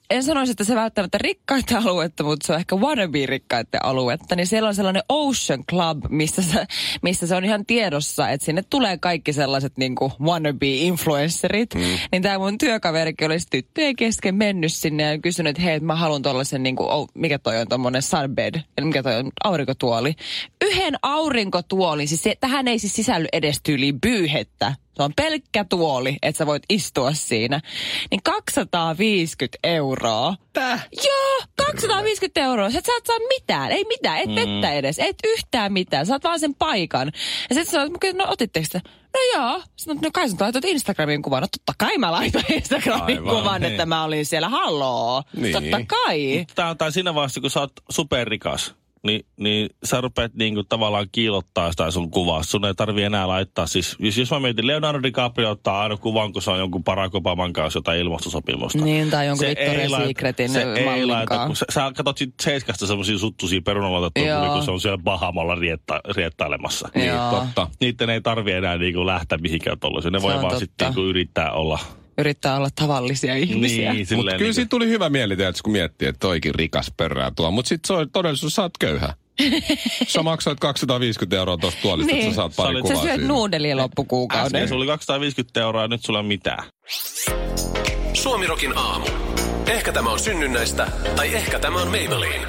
en 0.09 0.23
sanoisi, 0.23 0.51
että 0.51 0.63
se 0.63 0.75
välttämättä 0.75 1.17
rikkaita 1.17 1.77
aluetta, 1.85 2.23
mutta 2.23 2.47
se 2.47 2.53
on 2.53 2.59
ehkä 2.59 2.75
wannabe-rikkaiden 2.75 3.79
aluetta. 3.83 4.35
Niin 4.35 4.47
siellä 4.47 4.67
on 4.67 4.75
sellainen 4.75 5.03
Ocean 5.09 5.65
Club, 5.65 6.03
missä 6.09 6.41
se, 6.41 6.65
missä 7.01 7.27
se 7.27 7.35
on 7.35 7.45
ihan 7.45 7.65
tiedossa, 7.65 8.29
että 8.29 8.45
sinne 8.45 8.63
tulee 8.69 8.97
kaikki 8.97 9.33
sellaiset 9.33 9.77
niin 9.77 9.95
kuin 9.95 10.11
wannabe-influencerit. 10.21 11.75
Mm. 11.75 11.81
Niin 12.11 12.21
tämä 12.21 12.39
mun 12.39 12.57
työkaverikin 12.57 13.27
olisi 13.27 13.47
tyttöjen 13.49 13.95
kesken 13.95 14.35
mennyt 14.35 14.73
sinne 14.73 15.03
ja 15.03 15.19
kysynyt, 15.19 15.49
että 15.49 15.61
hei, 15.61 15.75
että 15.75 15.87
mä 15.87 15.95
haluan 15.95 16.21
tuollaisen, 16.21 16.63
niin 16.63 16.75
kuin, 16.75 16.89
oh, 16.89 17.09
mikä 17.13 17.39
toi 17.39 17.57
on 17.57 17.67
tuommoinen 17.67 18.01
sunbed, 18.01 18.55
eli 18.77 18.85
mikä 18.85 19.03
toi 19.03 19.15
on 19.15 19.31
aurinkotuoli. 19.43 20.15
Yhden 20.65 20.95
aurinkotuolin, 21.01 22.07
siis 22.07 22.23
se, 22.23 22.35
tähän 22.39 22.67
ei 22.67 22.79
siis 22.79 22.95
sisälly 22.95 23.27
edes 23.33 23.61
tyyliin 23.63 24.01
pyyhettä. 24.01 24.75
Se 24.97 25.03
on 25.03 25.13
pelkkä 25.15 25.65
tuoli, 25.69 26.17
että 26.21 26.37
sä 26.37 26.45
voit 26.45 26.63
istua 26.69 27.13
siinä. 27.13 27.61
Niin 28.11 28.23
250 28.23 29.57
euroa. 29.63 30.35
Täh? 30.53 30.87
Joo, 31.05 31.41
250 31.55 32.41
euroa. 32.41 32.69
Sä 32.71 32.79
et 32.79 32.85
saat 32.85 33.05
saa 33.05 33.17
mitään, 33.19 33.71
ei 33.71 33.83
mitään, 33.83 34.17
et 34.17 34.35
vettä 34.35 34.71
edes, 34.71 34.99
et 34.99 35.15
yhtään 35.27 35.73
mitään. 35.73 36.05
Saat 36.05 36.23
vaan 36.23 36.39
sen 36.39 36.55
paikan. 36.55 37.11
Ja 37.49 37.55
sitten 37.55 37.71
sanoit, 37.71 38.17
no 38.17 38.25
otitteko 38.27 38.65
sitä? 38.65 38.81
No 39.13 39.41
joo. 39.41 39.61
Sanoit, 39.75 40.01
no 40.01 40.09
kai 40.13 40.29
sä 40.29 40.35
laitoit 40.39 40.65
Instagramin 40.65 41.21
kuvan. 41.21 41.41
No 41.41 41.47
totta 41.47 41.73
kai 41.77 41.97
mä 41.97 42.11
laitoin 42.11 42.53
Instagramin 42.53 43.17
Aivan, 43.17 43.35
kuvan, 43.35 43.61
niin. 43.61 43.71
että 43.71 43.85
mä 43.85 44.03
olin 44.03 44.25
siellä. 44.25 44.49
Halloo. 44.49 45.23
Niin. 45.35 45.53
Totta 45.53 45.85
kai. 45.87 46.45
Tää 46.55 46.69
on 46.69 46.77
tää 46.77 46.91
siinä 46.91 47.15
vaiheessa, 47.15 47.41
kun 47.41 47.49
sä 47.49 47.59
oot 47.59 47.73
superrikas, 47.89 48.75
niin, 49.03 49.25
niin 49.39 49.69
sä 49.83 50.01
rupeat 50.01 50.33
niinku 50.33 50.63
tavallaan 50.63 51.07
kiilottaa 51.11 51.71
sitä 51.71 51.91
sun 51.91 52.11
kuvaa. 52.11 52.43
Sun 52.43 52.65
ei 52.65 52.73
tarvi 52.73 53.03
enää 53.03 53.27
laittaa. 53.27 53.67
Siis, 53.67 53.95
jos, 53.99 54.17
jos 54.17 54.31
mä 54.31 54.39
mietin, 54.39 54.67
Leonardo 54.67 55.03
DiCaprio 55.03 55.51
ottaa 55.51 55.81
aina 55.81 55.97
kuvan, 55.97 56.33
kun 56.33 56.41
se 56.41 56.51
on 56.51 56.59
jonkun 56.59 56.83
Barack 56.83 57.15
Obaman 57.15 57.53
kanssa 57.53 57.77
jotain 57.77 57.99
ilmastosopimusta. 57.99 58.83
Niin, 58.83 59.09
tai 59.09 59.27
jonkun 59.27 59.47
Se 59.47 59.53
Victoria's 59.53 60.07
Secretin 60.07 60.49
se 60.49 60.61
ei 60.61 61.05
laita, 61.05 61.47
kun 61.47 61.55
sä, 61.55 61.65
sä 61.69 61.91
katsot 61.95 62.17
sit 62.17 62.33
Seiskasta 62.41 62.87
semmosia 62.87 63.17
suttusia 63.17 63.61
perunalaitettuja, 63.61 64.27
Joo. 64.27 64.53
kun 64.53 64.63
se 64.63 64.71
on 64.71 64.81
siellä 64.81 64.97
Bahamalla 64.97 65.55
rietta, 65.55 66.01
riettailemassa. 66.15 66.89
Niin, 66.95 67.07
Joo. 67.07 67.31
totta. 67.31 67.67
Niiden 67.79 68.09
ei 68.09 68.21
tarvi 68.21 68.51
enää 68.51 68.77
niinku 68.77 69.05
lähteä 69.05 69.37
mihinkään 69.37 69.79
tollaiseen. 69.79 70.13
Ne 70.13 70.19
Se 70.19 70.23
voi 70.23 70.41
vaan 70.41 70.59
sitten 70.59 70.87
niinku 70.87 71.01
yrittää 71.01 71.51
olla. 71.51 71.79
Yrittää 72.17 72.57
olla 72.57 72.69
tavallisia 72.75 73.35
ihmisiä. 73.35 73.93
Niin, 73.93 74.07
Mutta 74.15 74.15
kyllä 74.31 74.37
niinku- 74.37 74.53
siitä 74.53 74.69
tuli 74.69 74.87
hyvä 74.87 75.09
mieli, 75.09 75.35
tiedätkö, 75.35 75.59
kun 75.63 75.71
miettii, 75.71 76.07
että 76.07 76.19
toikin 76.19 76.55
rikas 76.55 76.91
pörrää 76.97 77.31
tuo. 77.35 77.51
Mutta 77.51 77.69
sitten 77.69 77.87
se 77.87 77.93
on 77.93 78.11
todellisuus, 78.11 78.55
sä 78.55 78.61
oot 78.61 78.77
köyhä. 78.79 79.13
sä 80.07 80.23
maksoit 80.23 80.59
250 80.59 81.35
euroa 81.35 81.57
tuosta 81.57 81.81
tuolista, 81.81 82.11
että 82.11 82.21
Niin. 82.23 82.31
sä 82.31 82.35
saat 82.35 82.53
Sä 82.53 82.63
pari 82.63 82.75
Sä 82.75 82.81
kuvaa 82.81 83.01
syöt 83.01 83.13
siinä. 83.15 83.27
nuudelia 83.27 83.77
loppukuukauden. 83.77 84.45
Äsken 84.45 84.67
sulla 84.67 84.79
oli 84.81 84.87
250 84.87 85.61
euroa 85.61 85.81
ja 85.81 85.87
nyt 85.87 86.05
sulla 86.05 86.19
ole 86.19 86.27
mitään. 86.27 86.63
Suomirokin 88.13 88.77
aamu. 88.77 89.05
Ehkä 89.67 89.91
tämä 89.93 90.09
on 90.11 90.19
synnynnäistä, 90.19 90.87
tai 91.15 91.35
ehkä 91.35 91.59
tämä 91.59 91.81
on 91.81 91.87
Maybelline. 91.87 92.47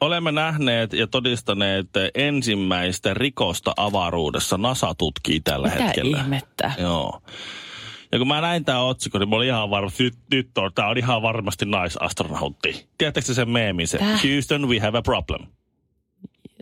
Olemme 0.00 0.32
nähneet 0.32 0.92
ja 0.92 1.06
todistaneet 1.06 1.86
ensimmäistä 2.14 3.14
rikosta 3.14 3.72
avaruudessa. 3.76 4.58
NASA 4.58 4.94
tutkii 4.98 5.40
tällä 5.40 5.68
Mitä 5.68 5.82
hetkellä. 5.84 6.18
ihmettä? 6.18 6.72
Joo. 6.78 7.22
Ja 8.14 8.18
kun 8.18 8.28
mä 8.28 8.40
näin 8.40 8.64
tämän 8.64 8.82
otsikon, 8.82 9.20
niin 9.20 9.28
mä 9.28 9.36
olin 9.36 9.48
ihan 9.48 9.70
varma, 9.70 9.90
nyt, 9.98 10.14
nyt 10.30 10.58
on, 10.58 10.70
tää 10.74 10.88
on 10.88 10.98
ihan 10.98 11.22
varmasti 11.22 11.66
naisastronautti. 11.66 12.88
Tiedättekö 12.98 13.26
te 13.26 13.34
sen 13.34 13.50
meemin 13.50 13.88
se? 13.88 13.98
Täh? 13.98 14.20
Houston, 14.24 14.68
we 14.68 14.78
have 14.78 14.98
a 14.98 15.02
problem. 15.02 15.46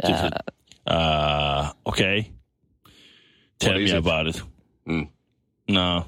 Siis, 0.07 0.19
uh, 0.91 1.77
okay. 1.85 2.25
Tell 3.59 3.79
me 3.79 3.85
it? 3.85 3.95
about 3.95 4.37
it. 4.37 4.43
Mm. 4.85 5.07
No, 5.71 6.07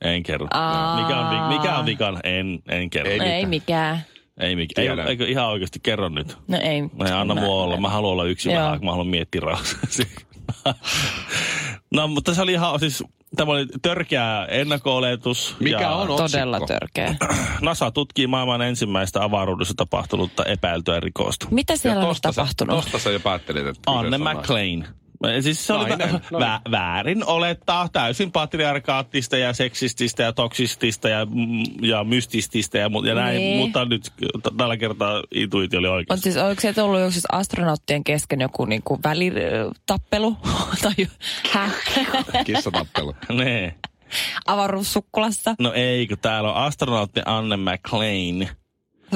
en 0.00 0.22
kerro. 0.22 0.46
Aa. 0.50 1.02
Mikä 1.02 1.18
on, 1.18 1.48
mikä 1.48 1.78
on 1.78 1.86
vikan? 1.86 2.20
En, 2.24 2.58
en 2.68 2.90
kerro. 2.90 3.10
Ei 3.10 3.18
No 3.18 3.24
ei 3.24 3.46
mikään. 3.46 4.04
Ei, 4.40 4.56
mikä, 4.56 4.82
ei, 4.82 4.88
eikö 5.08 5.26
ihan 5.26 5.48
oikeasti 5.48 5.80
kerro 5.82 6.08
nyt? 6.08 6.38
No 6.48 6.58
ei. 6.58 6.82
Ei, 7.06 7.12
anna 7.12 7.34
Mä- 7.34 7.40
mua 7.40 7.62
olla. 7.62 7.76
Mä 7.76 7.88
haluan 7.88 8.12
olla 8.12 8.24
yksin 8.24 8.52
Joo. 8.52 8.62
vähän, 8.64 8.78
kun 8.78 8.86
mä 8.86 8.90
haluan 8.90 9.06
miettiä 9.06 9.40
rauhassa. 9.40 9.78
no, 11.94 12.08
mutta 12.08 12.34
se 12.34 12.42
oli 12.42 12.52
ihan 12.52 12.80
siis, 12.80 13.04
tämä 13.36 13.52
oli 13.52 13.66
törkeä 13.82 14.44
ennakko-oletus. 14.50 15.56
Mikä 15.60 15.80
ja 15.80 15.90
on 15.90 16.06
Todella 16.06 16.56
otsikko? 16.56 16.66
törkeä. 16.66 17.14
NASA 17.60 17.90
tutkii 17.90 18.26
maailman 18.26 18.62
ensimmäistä 18.62 19.22
avaruudessa 19.24 19.74
tapahtunutta 19.76 20.44
epäiltyä 20.44 21.00
rikosta. 21.00 21.46
Mitä 21.50 21.76
siellä 21.76 22.00
on 22.00 22.08
tosta 22.08 22.32
sä- 22.32 22.36
tapahtunut? 22.36 22.76
Tosta 22.76 22.98
sä 22.98 23.10
jo 23.10 23.20
päättelit, 23.20 23.66
että 23.66 23.90
Anne 23.90 24.18
McLean. 24.18 24.86
Siis 25.40 25.66
se 25.66 25.72
oli 25.72 25.88
Nainen, 25.88 26.08
vä- 26.10 26.20
no 26.30 26.38
vä- 26.38 26.70
väärin 26.70 27.24
olettaa 27.26 27.88
täysin 27.88 28.32
patriarkaattista 28.32 29.36
ja 29.36 29.52
seksististä 29.52 30.22
ja 30.22 30.32
toksistista 30.32 31.08
ja, 31.08 31.24
mm, 31.24 31.62
ja 31.82 32.04
mystististä 32.04 32.78
ja, 32.78 32.88
mu- 32.88 33.06
ja 33.06 33.14
näin, 33.14 33.36
Niin. 33.36 33.58
mutta 33.58 33.84
nyt 33.84 34.02
t- 34.18 34.56
tällä 34.56 34.76
kertaa 34.76 35.22
intuitio 35.34 35.78
oli 35.78 35.88
On 35.88 35.94
oikein. 35.94 36.20
siis, 36.20 36.36
oliko 36.36 36.60
se 36.60 36.82
ollut 36.82 37.00
joku 37.00 37.10
siis 37.12 37.26
astronauttien 37.32 38.04
kesken 38.04 38.40
joku 38.40 38.64
niinku 38.64 38.98
välitappelu? 39.04 40.36
tai 40.82 41.08
häh? 41.52 41.74
Kissatappelu. 42.46 43.14
Nee. 43.32 43.74
Avaruussukkulassa? 44.46 45.54
No 45.58 45.72
ei, 45.72 46.06
kun 46.06 46.18
täällä 46.18 46.52
on 46.52 46.56
astronautti 46.64 47.20
Anne 47.26 47.56
McLean 47.56 48.48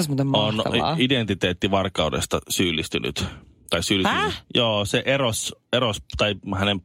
Se 0.01 0.11
on 0.35 0.55
identiteettivarkaudesta 0.99 2.39
syyllistynyt. 2.49 3.25
Tai 3.73 3.83
syyllistynyt. 3.83 4.23
Häh? 4.25 4.43
Joo, 4.55 4.85
se 4.85 5.03
eros, 5.07 5.55
eros, 5.73 6.03
tai 6.17 6.35
hänen 6.59 6.81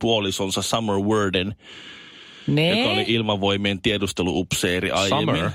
puolisonsa 0.00 0.62
Summer 0.62 0.96
Worden, 0.96 1.54
Nee? 2.46 2.78
joka 2.78 2.92
oli 2.92 3.04
ilmavoimien 3.08 3.82
tiedusteluupseeri 3.82 4.90
aiemmin. 4.90 5.34
Summer? 5.36 5.50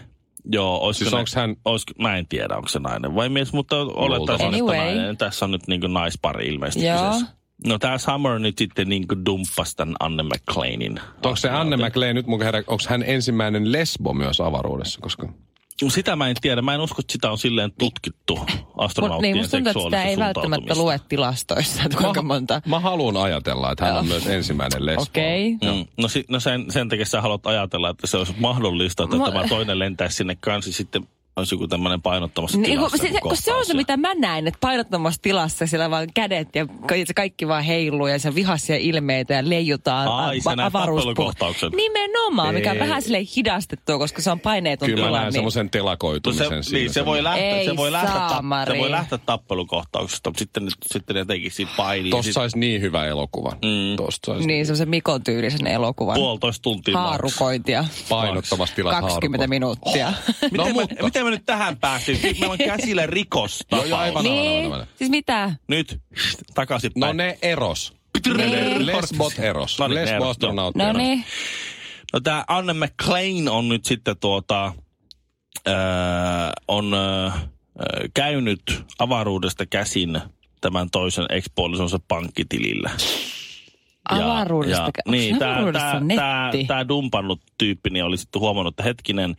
Joo, 0.51 0.77
olisiko 0.77 1.03
Siis 1.03 1.11
ne- 1.13 1.19
onks 1.19 1.35
hän- 1.35 1.55
olisiko, 1.65 1.93
mä 2.03 2.17
en 2.17 2.27
tiedä, 2.27 2.55
onko 2.55 2.67
se 2.67 2.79
nainen 2.79 3.15
vai 3.15 3.29
mies, 3.29 3.53
mutta 3.53 3.75
olettaisin, 3.81 4.47
Anyway. 4.47 4.75
että 4.77 4.85
nainen. 4.95 5.17
Tässä 5.17 5.45
on 5.45 5.51
nyt 5.51 5.67
niin 5.67 5.93
naispari 5.93 6.47
ilmeisesti 6.47 6.85
Joo. 6.87 6.97
kyseessä. 6.97 7.27
No 7.67 7.79
tämä 7.79 7.97
Summer 7.97 8.39
nyt 8.39 8.57
sitten 8.57 8.89
niin 8.89 9.05
dumppasi 9.25 9.75
tämän 9.75 9.95
Anne 9.99 10.23
McLeanin. 10.23 10.99
Onko 11.23 11.35
se 11.35 11.49
Anne 11.49 11.77
McLean 11.77 12.15
nyt 12.15 12.27
mun 12.27 12.41
herra, 12.41 12.59
onko 12.59 12.83
hän 12.89 13.03
ensimmäinen 13.07 13.71
lesbo 13.71 14.13
myös 14.13 14.41
avaruudessa? 14.41 14.99
Koska 15.01 15.29
Sitä 15.87 16.15
mä 16.15 16.27
en 16.29 16.35
tiedä. 16.41 16.61
Mä 16.61 16.73
en 16.73 16.81
usko, 16.81 16.95
että 16.99 17.11
sitä 17.13 17.31
on 17.31 17.37
silleen 17.37 17.71
tutkittu 17.79 18.35
Mut, 18.35 18.49
astronauttien 18.77 19.33
niin, 19.33 19.43
musta 19.43 19.57
tuntuu, 19.57 19.87
että 19.87 19.97
sitä 19.97 20.03
ei 20.03 20.17
välttämättä 20.17 20.75
lue 20.75 20.99
tilastoissa, 21.09 21.83
että 21.83 21.97
kuinka 21.97 22.21
monta. 22.21 22.61
mä 22.65 22.79
haluan 22.79 23.17
ajatella, 23.17 23.71
että 23.71 23.85
hän 23.85 23.97
on 23.97 24.07
myös 24.07 24.27
ensimmäinen 24.27 24.85
lesbo. 24.85 25.01
Okei. 25.01 25.53
Okay. 25.53 25.75
Mm. 25.75 25.85
No, 25.97 26.07
si- 26.07 26.25
no 26.29 26.39
sen, 26.39 26.71
sen 26.71 26.89
takia 26.89 27.05
sä 27.05 27.21
haluat 27.21 27.47
ajatella, 27.47 27.89
että 27.89 28.07
se 28.07 28.17
olisi 28.17 28.33
mahdollista, 28.39 29.03
että 29.03 29.17
Mä- 29.17 29.25
tämä 29.25 29.47
toinen 29.49 29.79
lentäisi 29.79 30.15
sinne 30.15 30.37
kanssa, 30.39 30.73
sitten 30.73 31.07
olisi 31.37 31.55
joku 31.55 31.67
tämmöinen 31.67 32.01
painottamassa 32.01 32.57
Niin, 32.57 32.71
tilassa. 32.71 32.97
se, 32.97 33.19
kun 33.21 33.37
se 33.37 33.53
on 33.53 33.65
se, 33.65 33.73
mitä 33.73 33.97
mä 33.97 34.13
näin, 34.13 34.47
että 34.47 34.57
painottomassa 34.61 35.21
tilassa 35.21 35.67
siellä 35.67 35.89
vaan 35.89 36.07
kädet 36.13 36.55
ja 36.55 36.65
ka- 36.65 36.95
se 37.05 37.13
kaikki 37.13 37.47
vaan 37.47 37.63
heiluu 37.63 38.07
ja 38.07 38.19
se 38.19 38.35
vihaisia 38.35 38.75
ilmeitä 38.75 39.33
ja 39.33 39.49
leijutaan 39.49 40.07
Ai, 40.07 40.39
näet 40.55 40.73
tappelukohtauksen. 40.73 41.71
Nimenomaan, 41.71 42.53
mikä 42.53 42.71
on 42.71 42.79
vähän 42.79 43.01
sille 43.01 43.19
hidastettua, 43.35 43.97
koska 43.97 44.21
se 44.21 44.31
on 44.31 44.39
paineeton 44.39 44.85
Kyllä 44.89 45.01
mä 45.01 45.07
tila. 45.07 45.19
näen 45.19 45.33
semmoisen 45.33 45.65
No 45.65 45.69
telakoitumisen 45.71 46.63
se, 46.63 46.69
siinä. 46.69 46.79
niin, 46.79 46.93
se 46.93 47.05
voi 47.05 47.23
lähteä, 47.23 47.57
Ei 47.57 47.65
se 47.65 47.75
voi 47.77 47.91
lähteä, 47.91 48.11
tap, 48.13 48.29
saamari. 48.29 48.73
se 48.75 48.79
voi 48.81 48.91
lähteä 48.91 49.17
tappelukohtauksesta, 49.25 50.29
mutta 50.29 50.39
sitten, 50.39 50.67
sitten 50.85 51.15
ne 51.15 51.25
teki 51.25 51.49
siitä 51.49 51.71
painiin. 51.77 52.11
Tosta 52.11 52.23
Sit 52.23 52.33
saisi 52.33 52.59
niin 52.59 52.81
hyvä 52.81 53.05
elokuva. 53.05 53.51
Mm. 53.51 53.95
Tosta 53.97 54.31
saisi 54.31 54.47
Niin, 54.47 54.65
semmoisen 54.65 54.89
Mikon 54.89 55.23
tyylisen 55.23 55.67
elokuvan. 55.67 56.15
puolitoista 56.15 56.61
tuntia. 56.61 56.97
Haarukointia. 56.97 57.85
painottavasti 58.09 58.75
tilassa 58.75 59.01
20 59.01 59.47
minuuttia. 59.47 60.13
Miten, 60.51 60.57
No, 60.57 60.73
mutta- 60.73 61.03
miten 61.03 61.26
me 61.29 61.35
nyt 61.35 61.45
tähän 61.45 61.77
päästiin? 61.77 62.19
Nyt 62.23 62.39
meillä 62.39 62.51
on 62.53 62.57
käsillä 62.57 63.05
rikos. 63.05 63.63
Joo, 63.71 63.83
joo, 63.85 63.99
aivan, 63.99 64.23
niin, 64.23 64.47
aivan, 64.49 64.73
aivan. 64.73 64.87
siis 64.95 65.09
mitä? 65.09 65.51
Nyt 65.67 66.01
takaisin 66.53 66.91
No 66.95 67.13
ne 67.13 67.37
eros. 67.41 67.93
Niin. 68.37 68.85
Lesbot 68.85 69.33
eros. 69.39 69.79
No 69.79 69.87
niin, 69.87 69.97
eros, 69.97 70.11
Lesbo-astronautti 70.11 70.79
No 70.79 70.85
eros. 70.89 70.97
niin. 70.97 71.23
No 72.13 72.19
tämä 72.19 72.43
Anne 72.47 72.73
McLean 72.73 73.47
on 73.49 73.69
nyt 73.69 73.85
sitten 73.85 74.17
tuota, 74.17 74.73
öö, 75.67 75.73
on 76.67 76.93
öö, 76.93 77.29
käynyt 78.13 78.83
avaruudesta 78.99 79.65
käsin 79.65 80.21
tämän 80.61 80.89
toisen 80.89 81.25
ekspuolisonsa 81.29 81.99
pankkitilillä. 82.07 82.91
Avaruudesta. 84.09 84.81
Ja, 84.81 84.85
Onko 84.85 85.11
niin, 85.11 85.39
tämä, 85.39 85.71
tämä, 85.73 85.99
netti? 85.99 86.65
tämä 86.65 86.87
dumpannut 86.87 87.41
tyyppi 87.57 87.89
niin 87.89 88.05
oli 88.05 88.17
sitten 88.17 88.39
huomannut, 88.39 88.73
että 88.73 88.83
hetkinen, 88.83 89.35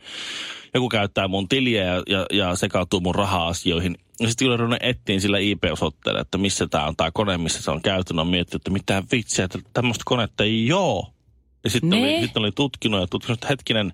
joku 0.73 0.89
käyttää 0.89 1.27
mun 1.27 1.49
tiliä 1.49 1.83
ja, 1.83 2.03
ja, 2.07 2.25
ja 2.33 2.55
sekautuu 2.55 2.99
mun 2.99 3.15
raha-asioihin. 3.15 3.97
Ja 4.19 4.27
sitten 4.27 4.47
kun 4.47 4.59
ruvennut 4.59 4.83
etsiin 4.83 5.21
sillä 5.21 5.39
IP-osoitteella, 5.39 6.21
että 6.21 6.37
missä 6.37 6.67
tämä 6.67 6.85
on 6.85 6.95
tämä 6.95 7.11
kone, 7.13 7.37
missä 7.37 7.61
se 7.61 7.71
on 7.71 7.81
käyty, 7.81 8.13
on 8.17 8.27
miettinyt, 8.27 8.61
että 8.61 8.71
mitä 8.71 9.03
vitsiä, 9.11 9.45
että 9.45 9.59
tämmöistä 9.73 10.03
konetta 10.05 10.43
ei 10.43 10.73
oo. 10.73 11.13
Ja 11.63 11.69
sitten 11.69 11.93
oli, 11.93 12.21
sitten 12.21 12.41
oli 12.41 12.51
tutkinut 12.51 13.01
ja 13.01 13.07
tutkinut, 13.07 13.37
että 13.37 13.47
hetkinen, 13.47 13.93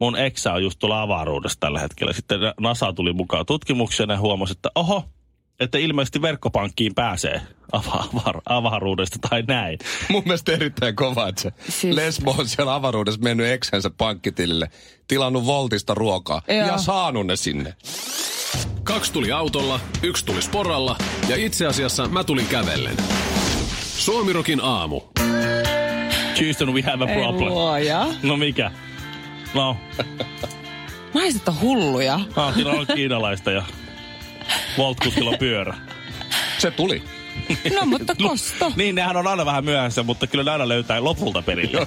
mun 0.00 0.18
eksä 0.18 0.52
on 0.52 0.62
just 0.62 0.78
tuolla 0.78 1.02
avaruudessa 1.02 1.60
tällä 1.60 1.80
hetkellä. 1.80 2.12
Sitten 2.12 2.40
NASA 2.60 2.92
tuli 2.92 3.12
mukaan 3.12 3.46
tutkimukseen 3.46 4.10
ja 4.10 4.18
huomasi, 4.18 4.52
että 4.52 4.70
oho, 4.74 5.04
että 5.60 5.78
ilmeisesti 5.78 6.22
verkkopankkiin 6.22 6.94
pääsee 6.94 7.40
ava- 7.76 8.04
avar- 8.16 8.40
avaruudesta 8.48 9.18
tai 9.30 9.42
näin. 9.48 9.78
Mun 10.08 10.22
mielestä 10.24 10.52
erittäin 10.52 10.96
kova, 10.96 11.28
että 11.28 11.42
se 11.42 11.52
Siis- 11.68 11.94
lesbo 11.96 12.34
on 12.38 12.48
siellä 12.48 12.74
avaruudessa 12.74 13.20
mennyt 13.20 13.46
eksensä 13.46 13.90
pankkitilille, 13.90 14.70
tilannut 15.08 15.46
Voltista 15.46 15.94
ruokaa 15.94 16.42
Joo. 16.48 16.66
ja 16.66 16.78
saanut 16.78 17.26
ne 17.26 17.36
sinne. 17.36 17.74
Kaksi 18.84 19.12
tuli 19.12 19.32
autolla, 19.32 19.80
yksi 20.02 20.24
tuli 20.24 20.42
sporalla 20.42 20.96
ja 21.28 21.36
itse 21.36 21.66
asiassa 21.66 22.08
mä 22.08 22.24
tulin 22.24 22.46
kävellen. 22.46 22.96
Suomirokin 23.98 24.60
aamu. 24.62 25.00
Houston, 26.40 26.74
we 26.74 26.82
have 26.82 27.04
a 27.04 27.08
Ei 27.08 27.22
problem. 27.22 27.48
luoja. 27.48 28.06
No 28.22 28.36
mikä? 28.36 28.70
No, 29.54 29.76
Naiset 31.14 31.48
on 31.48 31.60
hulluja. 31.60 32.20
ah, 32.36 32.54
on 32.78 32.86
kiinalaista 32.94 33.50
ja 33.50 33.62
Voltkuskilla 34.78 35.30
on 35.30 35.38
pyörä. 35.38 35.74
Se 36.58 36.70
tuli. 36.70 37.02
No 37.74 37.86
mutta 37.86 38.14
kosto. 38.14 38.72
niin, 38.76 38.94
nehän 38.94 39.16
on 39.16 39.26
aina 39.26 39.46
vähän 39.46 39.64
myöhässä, 39.64 40.02
mutta 40.02 40.26
kyllä 40.26 40.44
ne 40.44 40.50
aina 40.50 40.68
löytää 40.68 41.04
lopulta 41.04 41.42
perille. 41.42 41.86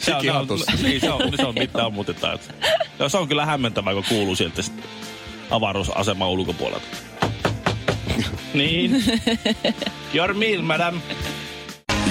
se, 0.00 0.14
on, 0.14 0.20
Hikihatus. 0.20 0.66
niin, 0.82 1.00
se 1.00 1.10
on, 1.10 1.20
se 1.36 1.46
on 1.46 1.54
mitään 1.54 1.92
Ja 2.98 3.08
se 3.08 3.18
on 3.18 3.28
kyllä 3.28 3.46
hämmentävää, 3.46 3.94
kun 3.94 4.04
kuuluu 4.08 4.34
sieltä 4.36 4.62
sit 4.62 4.74
avaruusaseman 5.50 6.28
ulkopuolelta. 6.28 6.86
niin. 8.54 9.04
Your 10.14 10.34
meal, 10.34 10.62
madam. 10.62 11.00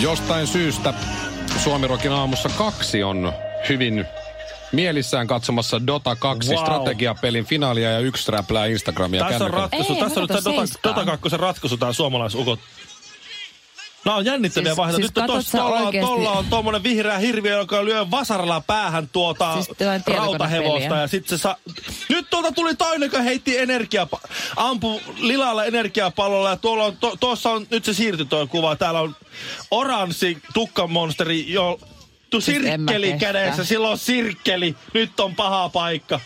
Jostain 0.01 0.48
syystä 0.48 0.94
Suomirokin 1.63 2.12
aamussa 2.12 2.50
kaksi 2.50 3.03
on 3.03 3.34
hyvin 3.70 4.06
mielissään 4.71 5.27
katsomassa 5.27 5.88
Dota 5.88 6.15
2 6.15 6.50
Wow. 6.50 6.59
strategiapelin 6.63 7.45
finaalia 7.45 7.91
ja 7.91 8.00
yksi 8.00 8.31
räplää 8.31 8.65
Instagramia 8.65 9.21
Tässä 9.21 9.36
on 9.36 9.39
kännykällä. 9.51 9.62
ratkaisu. 9.62 9.93
Ei, 9.93 10.00
Tässä 10.00 10.19
on 10.19 10.27
nyt 10.29 10.45
Dota. 10.45 10.89
Dota 11.00 11.05
2 11.05 11.38
ratkaisu, 11.38 11.77
tämä 11.77 11.93
suomalaisukot. 11.93 12.59
Nämä 14.05 14.17
on 14.17 14.25
jännittäviä 14.25 14.69
Siis- 14.69 14.77
vaiheita. 14.77 14.97
siis 14.97 15.15
Nyt 15.15 15.25
tossa, 15.27 15.51
sä 15.51 15.57
tolla, 15.57 15.77
on, 15.79 15.86
oikeesti- 15.86 16.07
tolla 16.12 16.31
on 16.31 16.45
tuommoinen 16.45 16.83
vihreä 16.83 17.17
hirviö, 17.17 17.57
joka 17.57 17.86
lyö 17.86 18.12
vasaralla 18.12 18.62
päähän 18.67 19.09
tuota 19.09 19.53
Siis 19.53 19.69
rautahevosta. 20.07 20.95
Ja 20.95 21.07
sit 21.07 21.27
se 21.27 21.38
sa... 21.38 21.57
Nyt 22.09 22.29
tuolta 22.29 22.51
tuli 22.51 22.75
toinen, 22.75 23.07
joka 23.07 23.21
heitti 23.21 23.57
energiaa, 23.57 24.07
ampu 24.55 25.01
lilalla 25.19 25.65
energiapallolla. 25.65 26.50
Ja 26.50 26.55
tuolla 26.57 26.83
on, 26.86 26.97
to, 26.97 27.15
tuossa 27.19 27.50
on, 27.50 27.67
nyt 27.69 27.86
se 27.86 27.93
siirtyi 27.93 28.25
tuo 28.25 28.47
kuva. 28.47 28.75
Täällä 28.75 29.01
on 29.01 29.15
oranssi 29.71 30.38
tukkamonsteri, 30.53 31.53
jo 31.53 31.79
tu 32.29 32.41
Siis 32.41 32.57
sirkkeli 32.57 33.13
kädessä. 33.13 33.63
Sillä 33.63 33.89
on 33.89 33.98
sirkkeli. 33.98 34.75
Nyt 34.93 35.19
on 35.19 35.36
paha 35.36 35.69
paikka. 35.69 36.19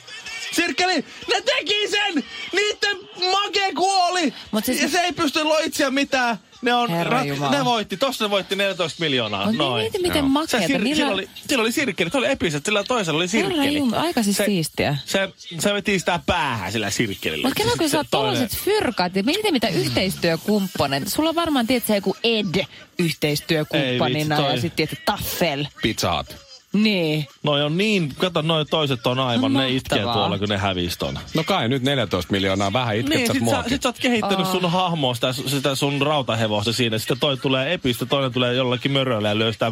Sirkkeli, 0.51 0.95
ne 1.29 1.41
teki 1.45 1.87
sen! 1.87 2.23
Niitten 2.53 2.97
make 3.31 3.73
kuoli! 3.75 4.33
Mut 4.51 4.65
siis- 4.65 4.81
ja 4.81 4.89
se 4.89 4.99
ei 4.99 5.11
pysty 5.11 5.43
loitsia 5.43 5.91
mitään. 5.91 6.37
Ne, 6.61 6.73
on 6.73 6.89
Herra 6.89 7.23
Jumala. 7.23 7.51
ne 7.51 7.65
voitti, 7.65 7.97
tossa 7.97 8.25
ne 8.25 8.29
voitti 8.29 8.55
14 8.55 8.99
miljoonaa. 9.03 9.45
Mut 9.45 9.55
Noin. 9.55 9.81
mieti 9.83 9.97
miten 9.99 10.15
Se 10.23 10.29
makeeta. 10.29 10.65
sir- 10.67 10.77
Niillä- 10.81 10.95
sillä, 10.95 11.11
oli, 11.13 11.29
sillä 11.49 11.61
oli 11.61 11.71
sirkkeli, 11.71 12.09
se 12.09 12.17
oli 12.17 12.27
episet, 12.31 12.65
sillä 12.65 12.83
toisella 12.83 13.17
oli 13.17 13.27
Herra 13.33 13.49
sirkkeli. 13.49 13.77
Jumala, 13.77 14.01
aika 14.01 14.23
siis 14.23 14.37
se, 14.37 14.45
siistiä. 14.45 14.97
Se, 15.05 15.29
se 15.59 15.73
veti 15.73 15.99
sitä 15.99 16.19
päähän 16.25 16.71
sillä 16.71 16.89
sirkkelillä. 16.89 17.47
Mutta 17.47 17.63
kato, 17.63 17.75
kun 17.77 17.87
Se 17.89 17.91
sä 17.91 17.97
oot 17.97 18.07
toinen- 18.11 18.33
tollaset 18.37 18.57
fyrkat, 18.63 19.15
ja 19.15 19.23
miten 19.23 19.53
mitä 19.53 19.67
yhteistyökumppaneita. 19.67 21.09
Sulla 21.09 21.29
on 21.29 21.35
varmaan, 21.35 21.67
tiedätkö, 21.67 21.93
joku 21.95 22.15
Ed 22.23 22.65
yhteistyökumppanina 22.99 24.35
Ei 24.35 24.39
vitsi, 24.39 24.43
toi- 24.43 24.55
ja 24.55 24.61
sitten 24.61 24.75
tiedätkö, 24.87 25.01
Taffel. 25.05 25.65
Pizzaat. 25.81 26.35
Niin. 26.73 27.27
Noi 27.43 27.61
on 27.63 27.77
niin, 27.77 28.13
kato, 28.17 28.41
noi 28.41 28.65
toiset 28.65 29.07
on 29.07 29.19
aivan, 29.19 29.53
No 29.53 29.59
ne 29.59 29.69
itkee 29.69 30.01
tuolla, 30.03 30.39
kun 30.39 30.49
ne 30.49 30.57
hävisi 30.57 30.97
ton. 30.99 31.19
No 31.33 31.43
kai 31.43 31.69
nyt 31.69 31.83
14 31.83 32.31
miljoonaa, 32.31 32.73
vähän 32.73 32.95
itket 32.95 33.15
Niin, 33.17 33.27
sä 33.27 33.33
sit 33.33 33.39
sä, 33.39 33.45
muakin. 33.45 33.69
sit 33.69 33.81
sä 33.81 33.89
oot 33.89 33.99
kehittänyt 33.99 34.47
sun 34.47 34.71
hahmoa, 34.71 35.13
sitä, 35.15 35.33
sitä 35.33 35.75
sun 35.75 36.01
rautahevosta 36.01 36.73
siinä. 36.73 36.97
Sitten 36.97 37.19
toi 37.19 37.37
tulee 37.37 37.73
epistä, 37.73 38.05
toinen 38.05 38.31
tulee 38.33 38.53
jollakin 38.53 38.91
möröllä 38.91 39.29
ja 39.29 39.53
sitä 39.53 39.71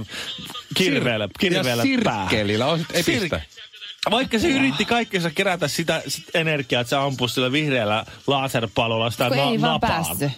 kirveellä, 0.75 1.29
kirveellä 1.39 1.83
ja 1.83 1.99
päähän. 2.03 2.29
sirkkelillä 2.29 2.65
on 2.65 2.79
sit 2.79 2.87
epistä. 2.93 3.41
Sir- 3.45 4.11
Vaikka 4.11 4.39
se 4.39 4.47
yritti 4.47 4.85
kaikkensa 4.85 5.29
kerätä 5.29 5.67
sitä 5.67 6.01
sit 6.07 6.25
energiaa, 6.33 6.81
että 6.81 6.89
se 6.89 6.95
ampui 6.95 7.29
sillä 7.29 7.51
vihreällä 7.51 8.05
laserpallolla 8.27 9.11
sitä 9.11 9.27
Kun 9.27 9.37
na- 9.37 9.43
ei 9.43 9.61
vaan 9.61 9.73
napaan. 9.73 10.05
päässyt. 10.05 10.31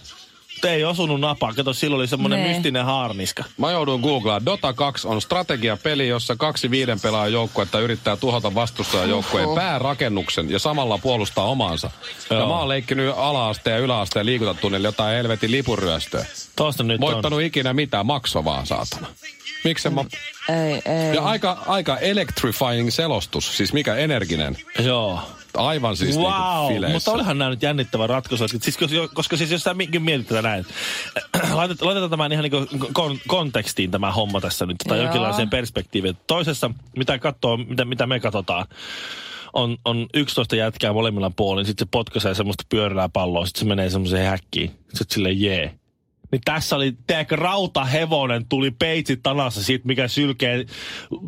Mutta 0.62 0.74
ei 0.74 0.84
osunut 0.84 1.20
napaan. 1.20 1.54
Kato, 1.54 1.72
sillä 1.72 1.96
oli 1.96 2.06
semmoinen 2.06 2.42
Nee. 2.42 2.52
mystinen 2.52 2.84
haarniska. 2.84 3.44
Mä 3.58 3.70
joudun 3.70 4.00
googlaa. 4.00 4.44
Dota 4.44 4.72
2 4.72 5.08
on 5.08 5.22
strategiapeli, 5.22 6.08
jossa 6.08 6.36
kaksi 6.36 6.70
viiden 6.70 7.00
pelaajan 7.00 7.32
joukkuetta 7.32 7.80
yrittää 7.80 8.16
tuhota 8.16 8.54
vastustajan 8.54 9.08
joukkueen 9.08 9.46
Oho. 9.46 9.54
päärakennuksen 9.56 10.50
ja 10.50 10.58
samalla 10.58 10.98
puolustaa 10.98 11.44
omaansa. 11.44 11.90
Ja 12.30 12.36
Joo. 12.36 12.48
mä 12.48 12.58
oon 12.58 12.68
leikkinyt 12.68 13.14
ala-asteen 13.16 13.74
ja 13.74 13.80
yläasteen 13.80 14.26
liikuntatunnilla 14.26 14.88
jotain 14.88 15.16
helvetin 15.16 15.50
lipuryöstöä. 15.50 16.26
Tosta 16.56 16.82
nyt 16.82 17.00
Voittanut 17.00 17.42
ikinä 17.42 17.72
mitään, 17.72 18.06
makso 18.06 18.44
vaan 18.44 18.66
saatana. 18.66 19.06
Miksi 19.64 19.90
mä... 19.90 20.04
Ei, 20.48 20.82
ei. 20.92 21.14
Ja 21.14 21.22
aika, 21.22 21.62
aika 21.66 21.98
electrifying 21.98 22.90
selostus, 22.90 23.56
siis 23.56 23.72
mikä 23.72 23.94
energinen. 23.96 24.56
on. 24.78 24.84
Joo. 24.84 25.20
Aivan 25.54 25.96
siis 25.96 26.16
wow, 26.18 26.24
niinku 26.24 26.74
fileissä. 26.74 26.94
mutta 26.94 27.12
olihan 27.12 27.38
nämä 27.38 27.50
nyt 27.50 27.62
jännittävä 27.62 28.06
ratkaisu. 28.06 28.44
Että 28.44 28.58
Siis, 28.60 28.76
koska, 28.76 29.08
koska 29.14 29.36
siis 29.36 29.50
jos 29.50 29.62
sä 29.62 29.74
mi- 29.74 29.88
mietit 29.98 30.26
tätä 30.28 30.42
näin, 30.42 30.66
laitetaan, 31.52 31.86
laitetaan 31.86 32.10
tämän 32.10 32.32
ihan 32.32 32.44
niin 32.44 32.92
kon, 32.92 33.18
kontekstiin 33.26 33.90
tämä 33.90 34.12
homma 34.12 34.40
tässä 34.40 34.66
nyt, 34.66 34.76
tai 34.88 34.98
Joo. 34.98 35.04
jonkinlaiseen 35.04 35.50
perspektiiviin. 35.50 36.16
Toisessa, 36.26 36.70
mitä 36.96 37.18
katsoo, 37.18 37.56
mitä, 37.56 37.84
mitä 37.84 38.06
me 38.06 38.20
katsotaan, 38.20 38.66
on, 39.52 39.76
on 39.84 40.06
11 40.14 40.56
jätkää 40.56 40.92
molemmilla 40.92 41.30
puolin, 41.36 41.66
sitten 41.66 41.86
se 41.86 41.88
potkaisee 41.90 42.34
semmoista 42.34 42.64
pyörää 42.68 43.08
palloa, 43.08 43.46
sitten 43.46 43.60
se 43.60 43.66
menee 43.66 43.90
semmoiseen 43.90 44.26
häkkiin, 44.30 44.70
sitten 44.94 45.14
silleen 45.14 45.40
jee. 45.40 45.74
Niin 46.32 46.42
tässä 46.44 46.76
oli, 46.76 46.92
teekö 47.06 47.36
rautahevonen 47.36 48.46
tuli 48.48 48.70
peitsit 48.70 49.20
tanassa 49.22 49.62
siitä, 49.62 49.86
mikä 49.86 50.08
sylkee 50.08 50.64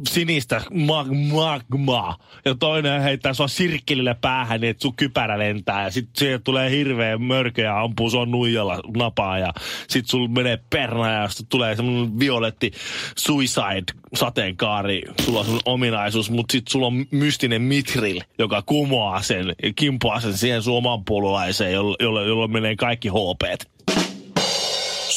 sinistä 0.08 0.60
mag- 0.70 1.32
magmaa. 1.32 2.16
Ja 2.44 2.54
toinen 2.54 3.02
heittää 3.02 3.34
sua 3.34 3.48
sirkkelille 3.48 4.16
päähän, 4.20 4.60
niin 4.60 4.70
että 4.70 4.82
sun 4.82 4.96
kypärä 4.96 5.38
lentää. 5.38 5.84
Ja 5.84 5.90
sit 5.90 6.08
siihen 6.16 6.42
tulee 6.42 6.70
hirveä 6.70 7.18
mörkö 7.18 7.62
ja 7.62 7.80
ampuu 7.80 8.10
sua 8.10 8.26
nuijalla 8.26 8.80
napaa. 8.96 9.38
Ja 9.38 9.52
sit 9.88 10.06
sul 10.06 10.28
menee 10.28 10.58
perna 10.70 11.12
ja 11.12 11.28
sit 11.28 11.48
tulee 11.48 11.76
semmonen 11.76 12.18
violetti 12.18 12.72
suicide 13.16 13.84
sateenkaari. 14.14 15.02
Sulla 15.20 15.40
on 15.40 15.60
ominaisuus, 15.64 16.30
mutta 16.30 16.52
sit 16.52 16.68
sulla 16.68 16.86
on 16.86 17.06
mystinen 17.10 17.62
mitril, 17.62 18.20
joka 18.38 18.62
kumoaa 18.62 19.22
sen 19.22 19.54
kimpoaa 19.76 20.20
sen 20.20 20.38
siihen 20.38 20.62
sun 20.62 20.76
oman 20.76 21.04
puolulaiseen, 21.04 21.72
jolla, 21.72 21.96
jolla, 22.00 22.22
jolla 22.22 22.48
menee 22.48 22.76
kaikki 22.76 23.08
HPt. 23.08 23.73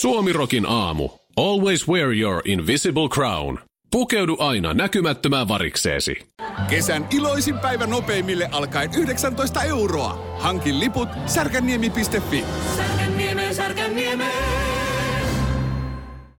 Suomirokin 0.01 0.65
aamu. 0.65 1.10
Always 1.38 1.88
wear 1.88 2.13
your 2.13 2.41
invisible 2.45 3.10
crown. 3.10 3.60
Pukeudu 3.91 4.36
aina 4.39 4.73
näkymättömään 4.73 5.47
varikseesi. 5.47 6.15
Kesän 6.69 7.07
iloisin 7.12 7.60
päivä 7.60 7.88
nopeimille 7.88 8.49
alkaen 8.51 8.89
19 8.97 9.63
euroa. 9.63 10.38
Hankin 10.39 10.79
liput 10.79 11.10
särkänniemi.fi. 11.25 12.45
Särkänniemeen, 12.77 13.55
Särkänniemeen. 13.55 14.56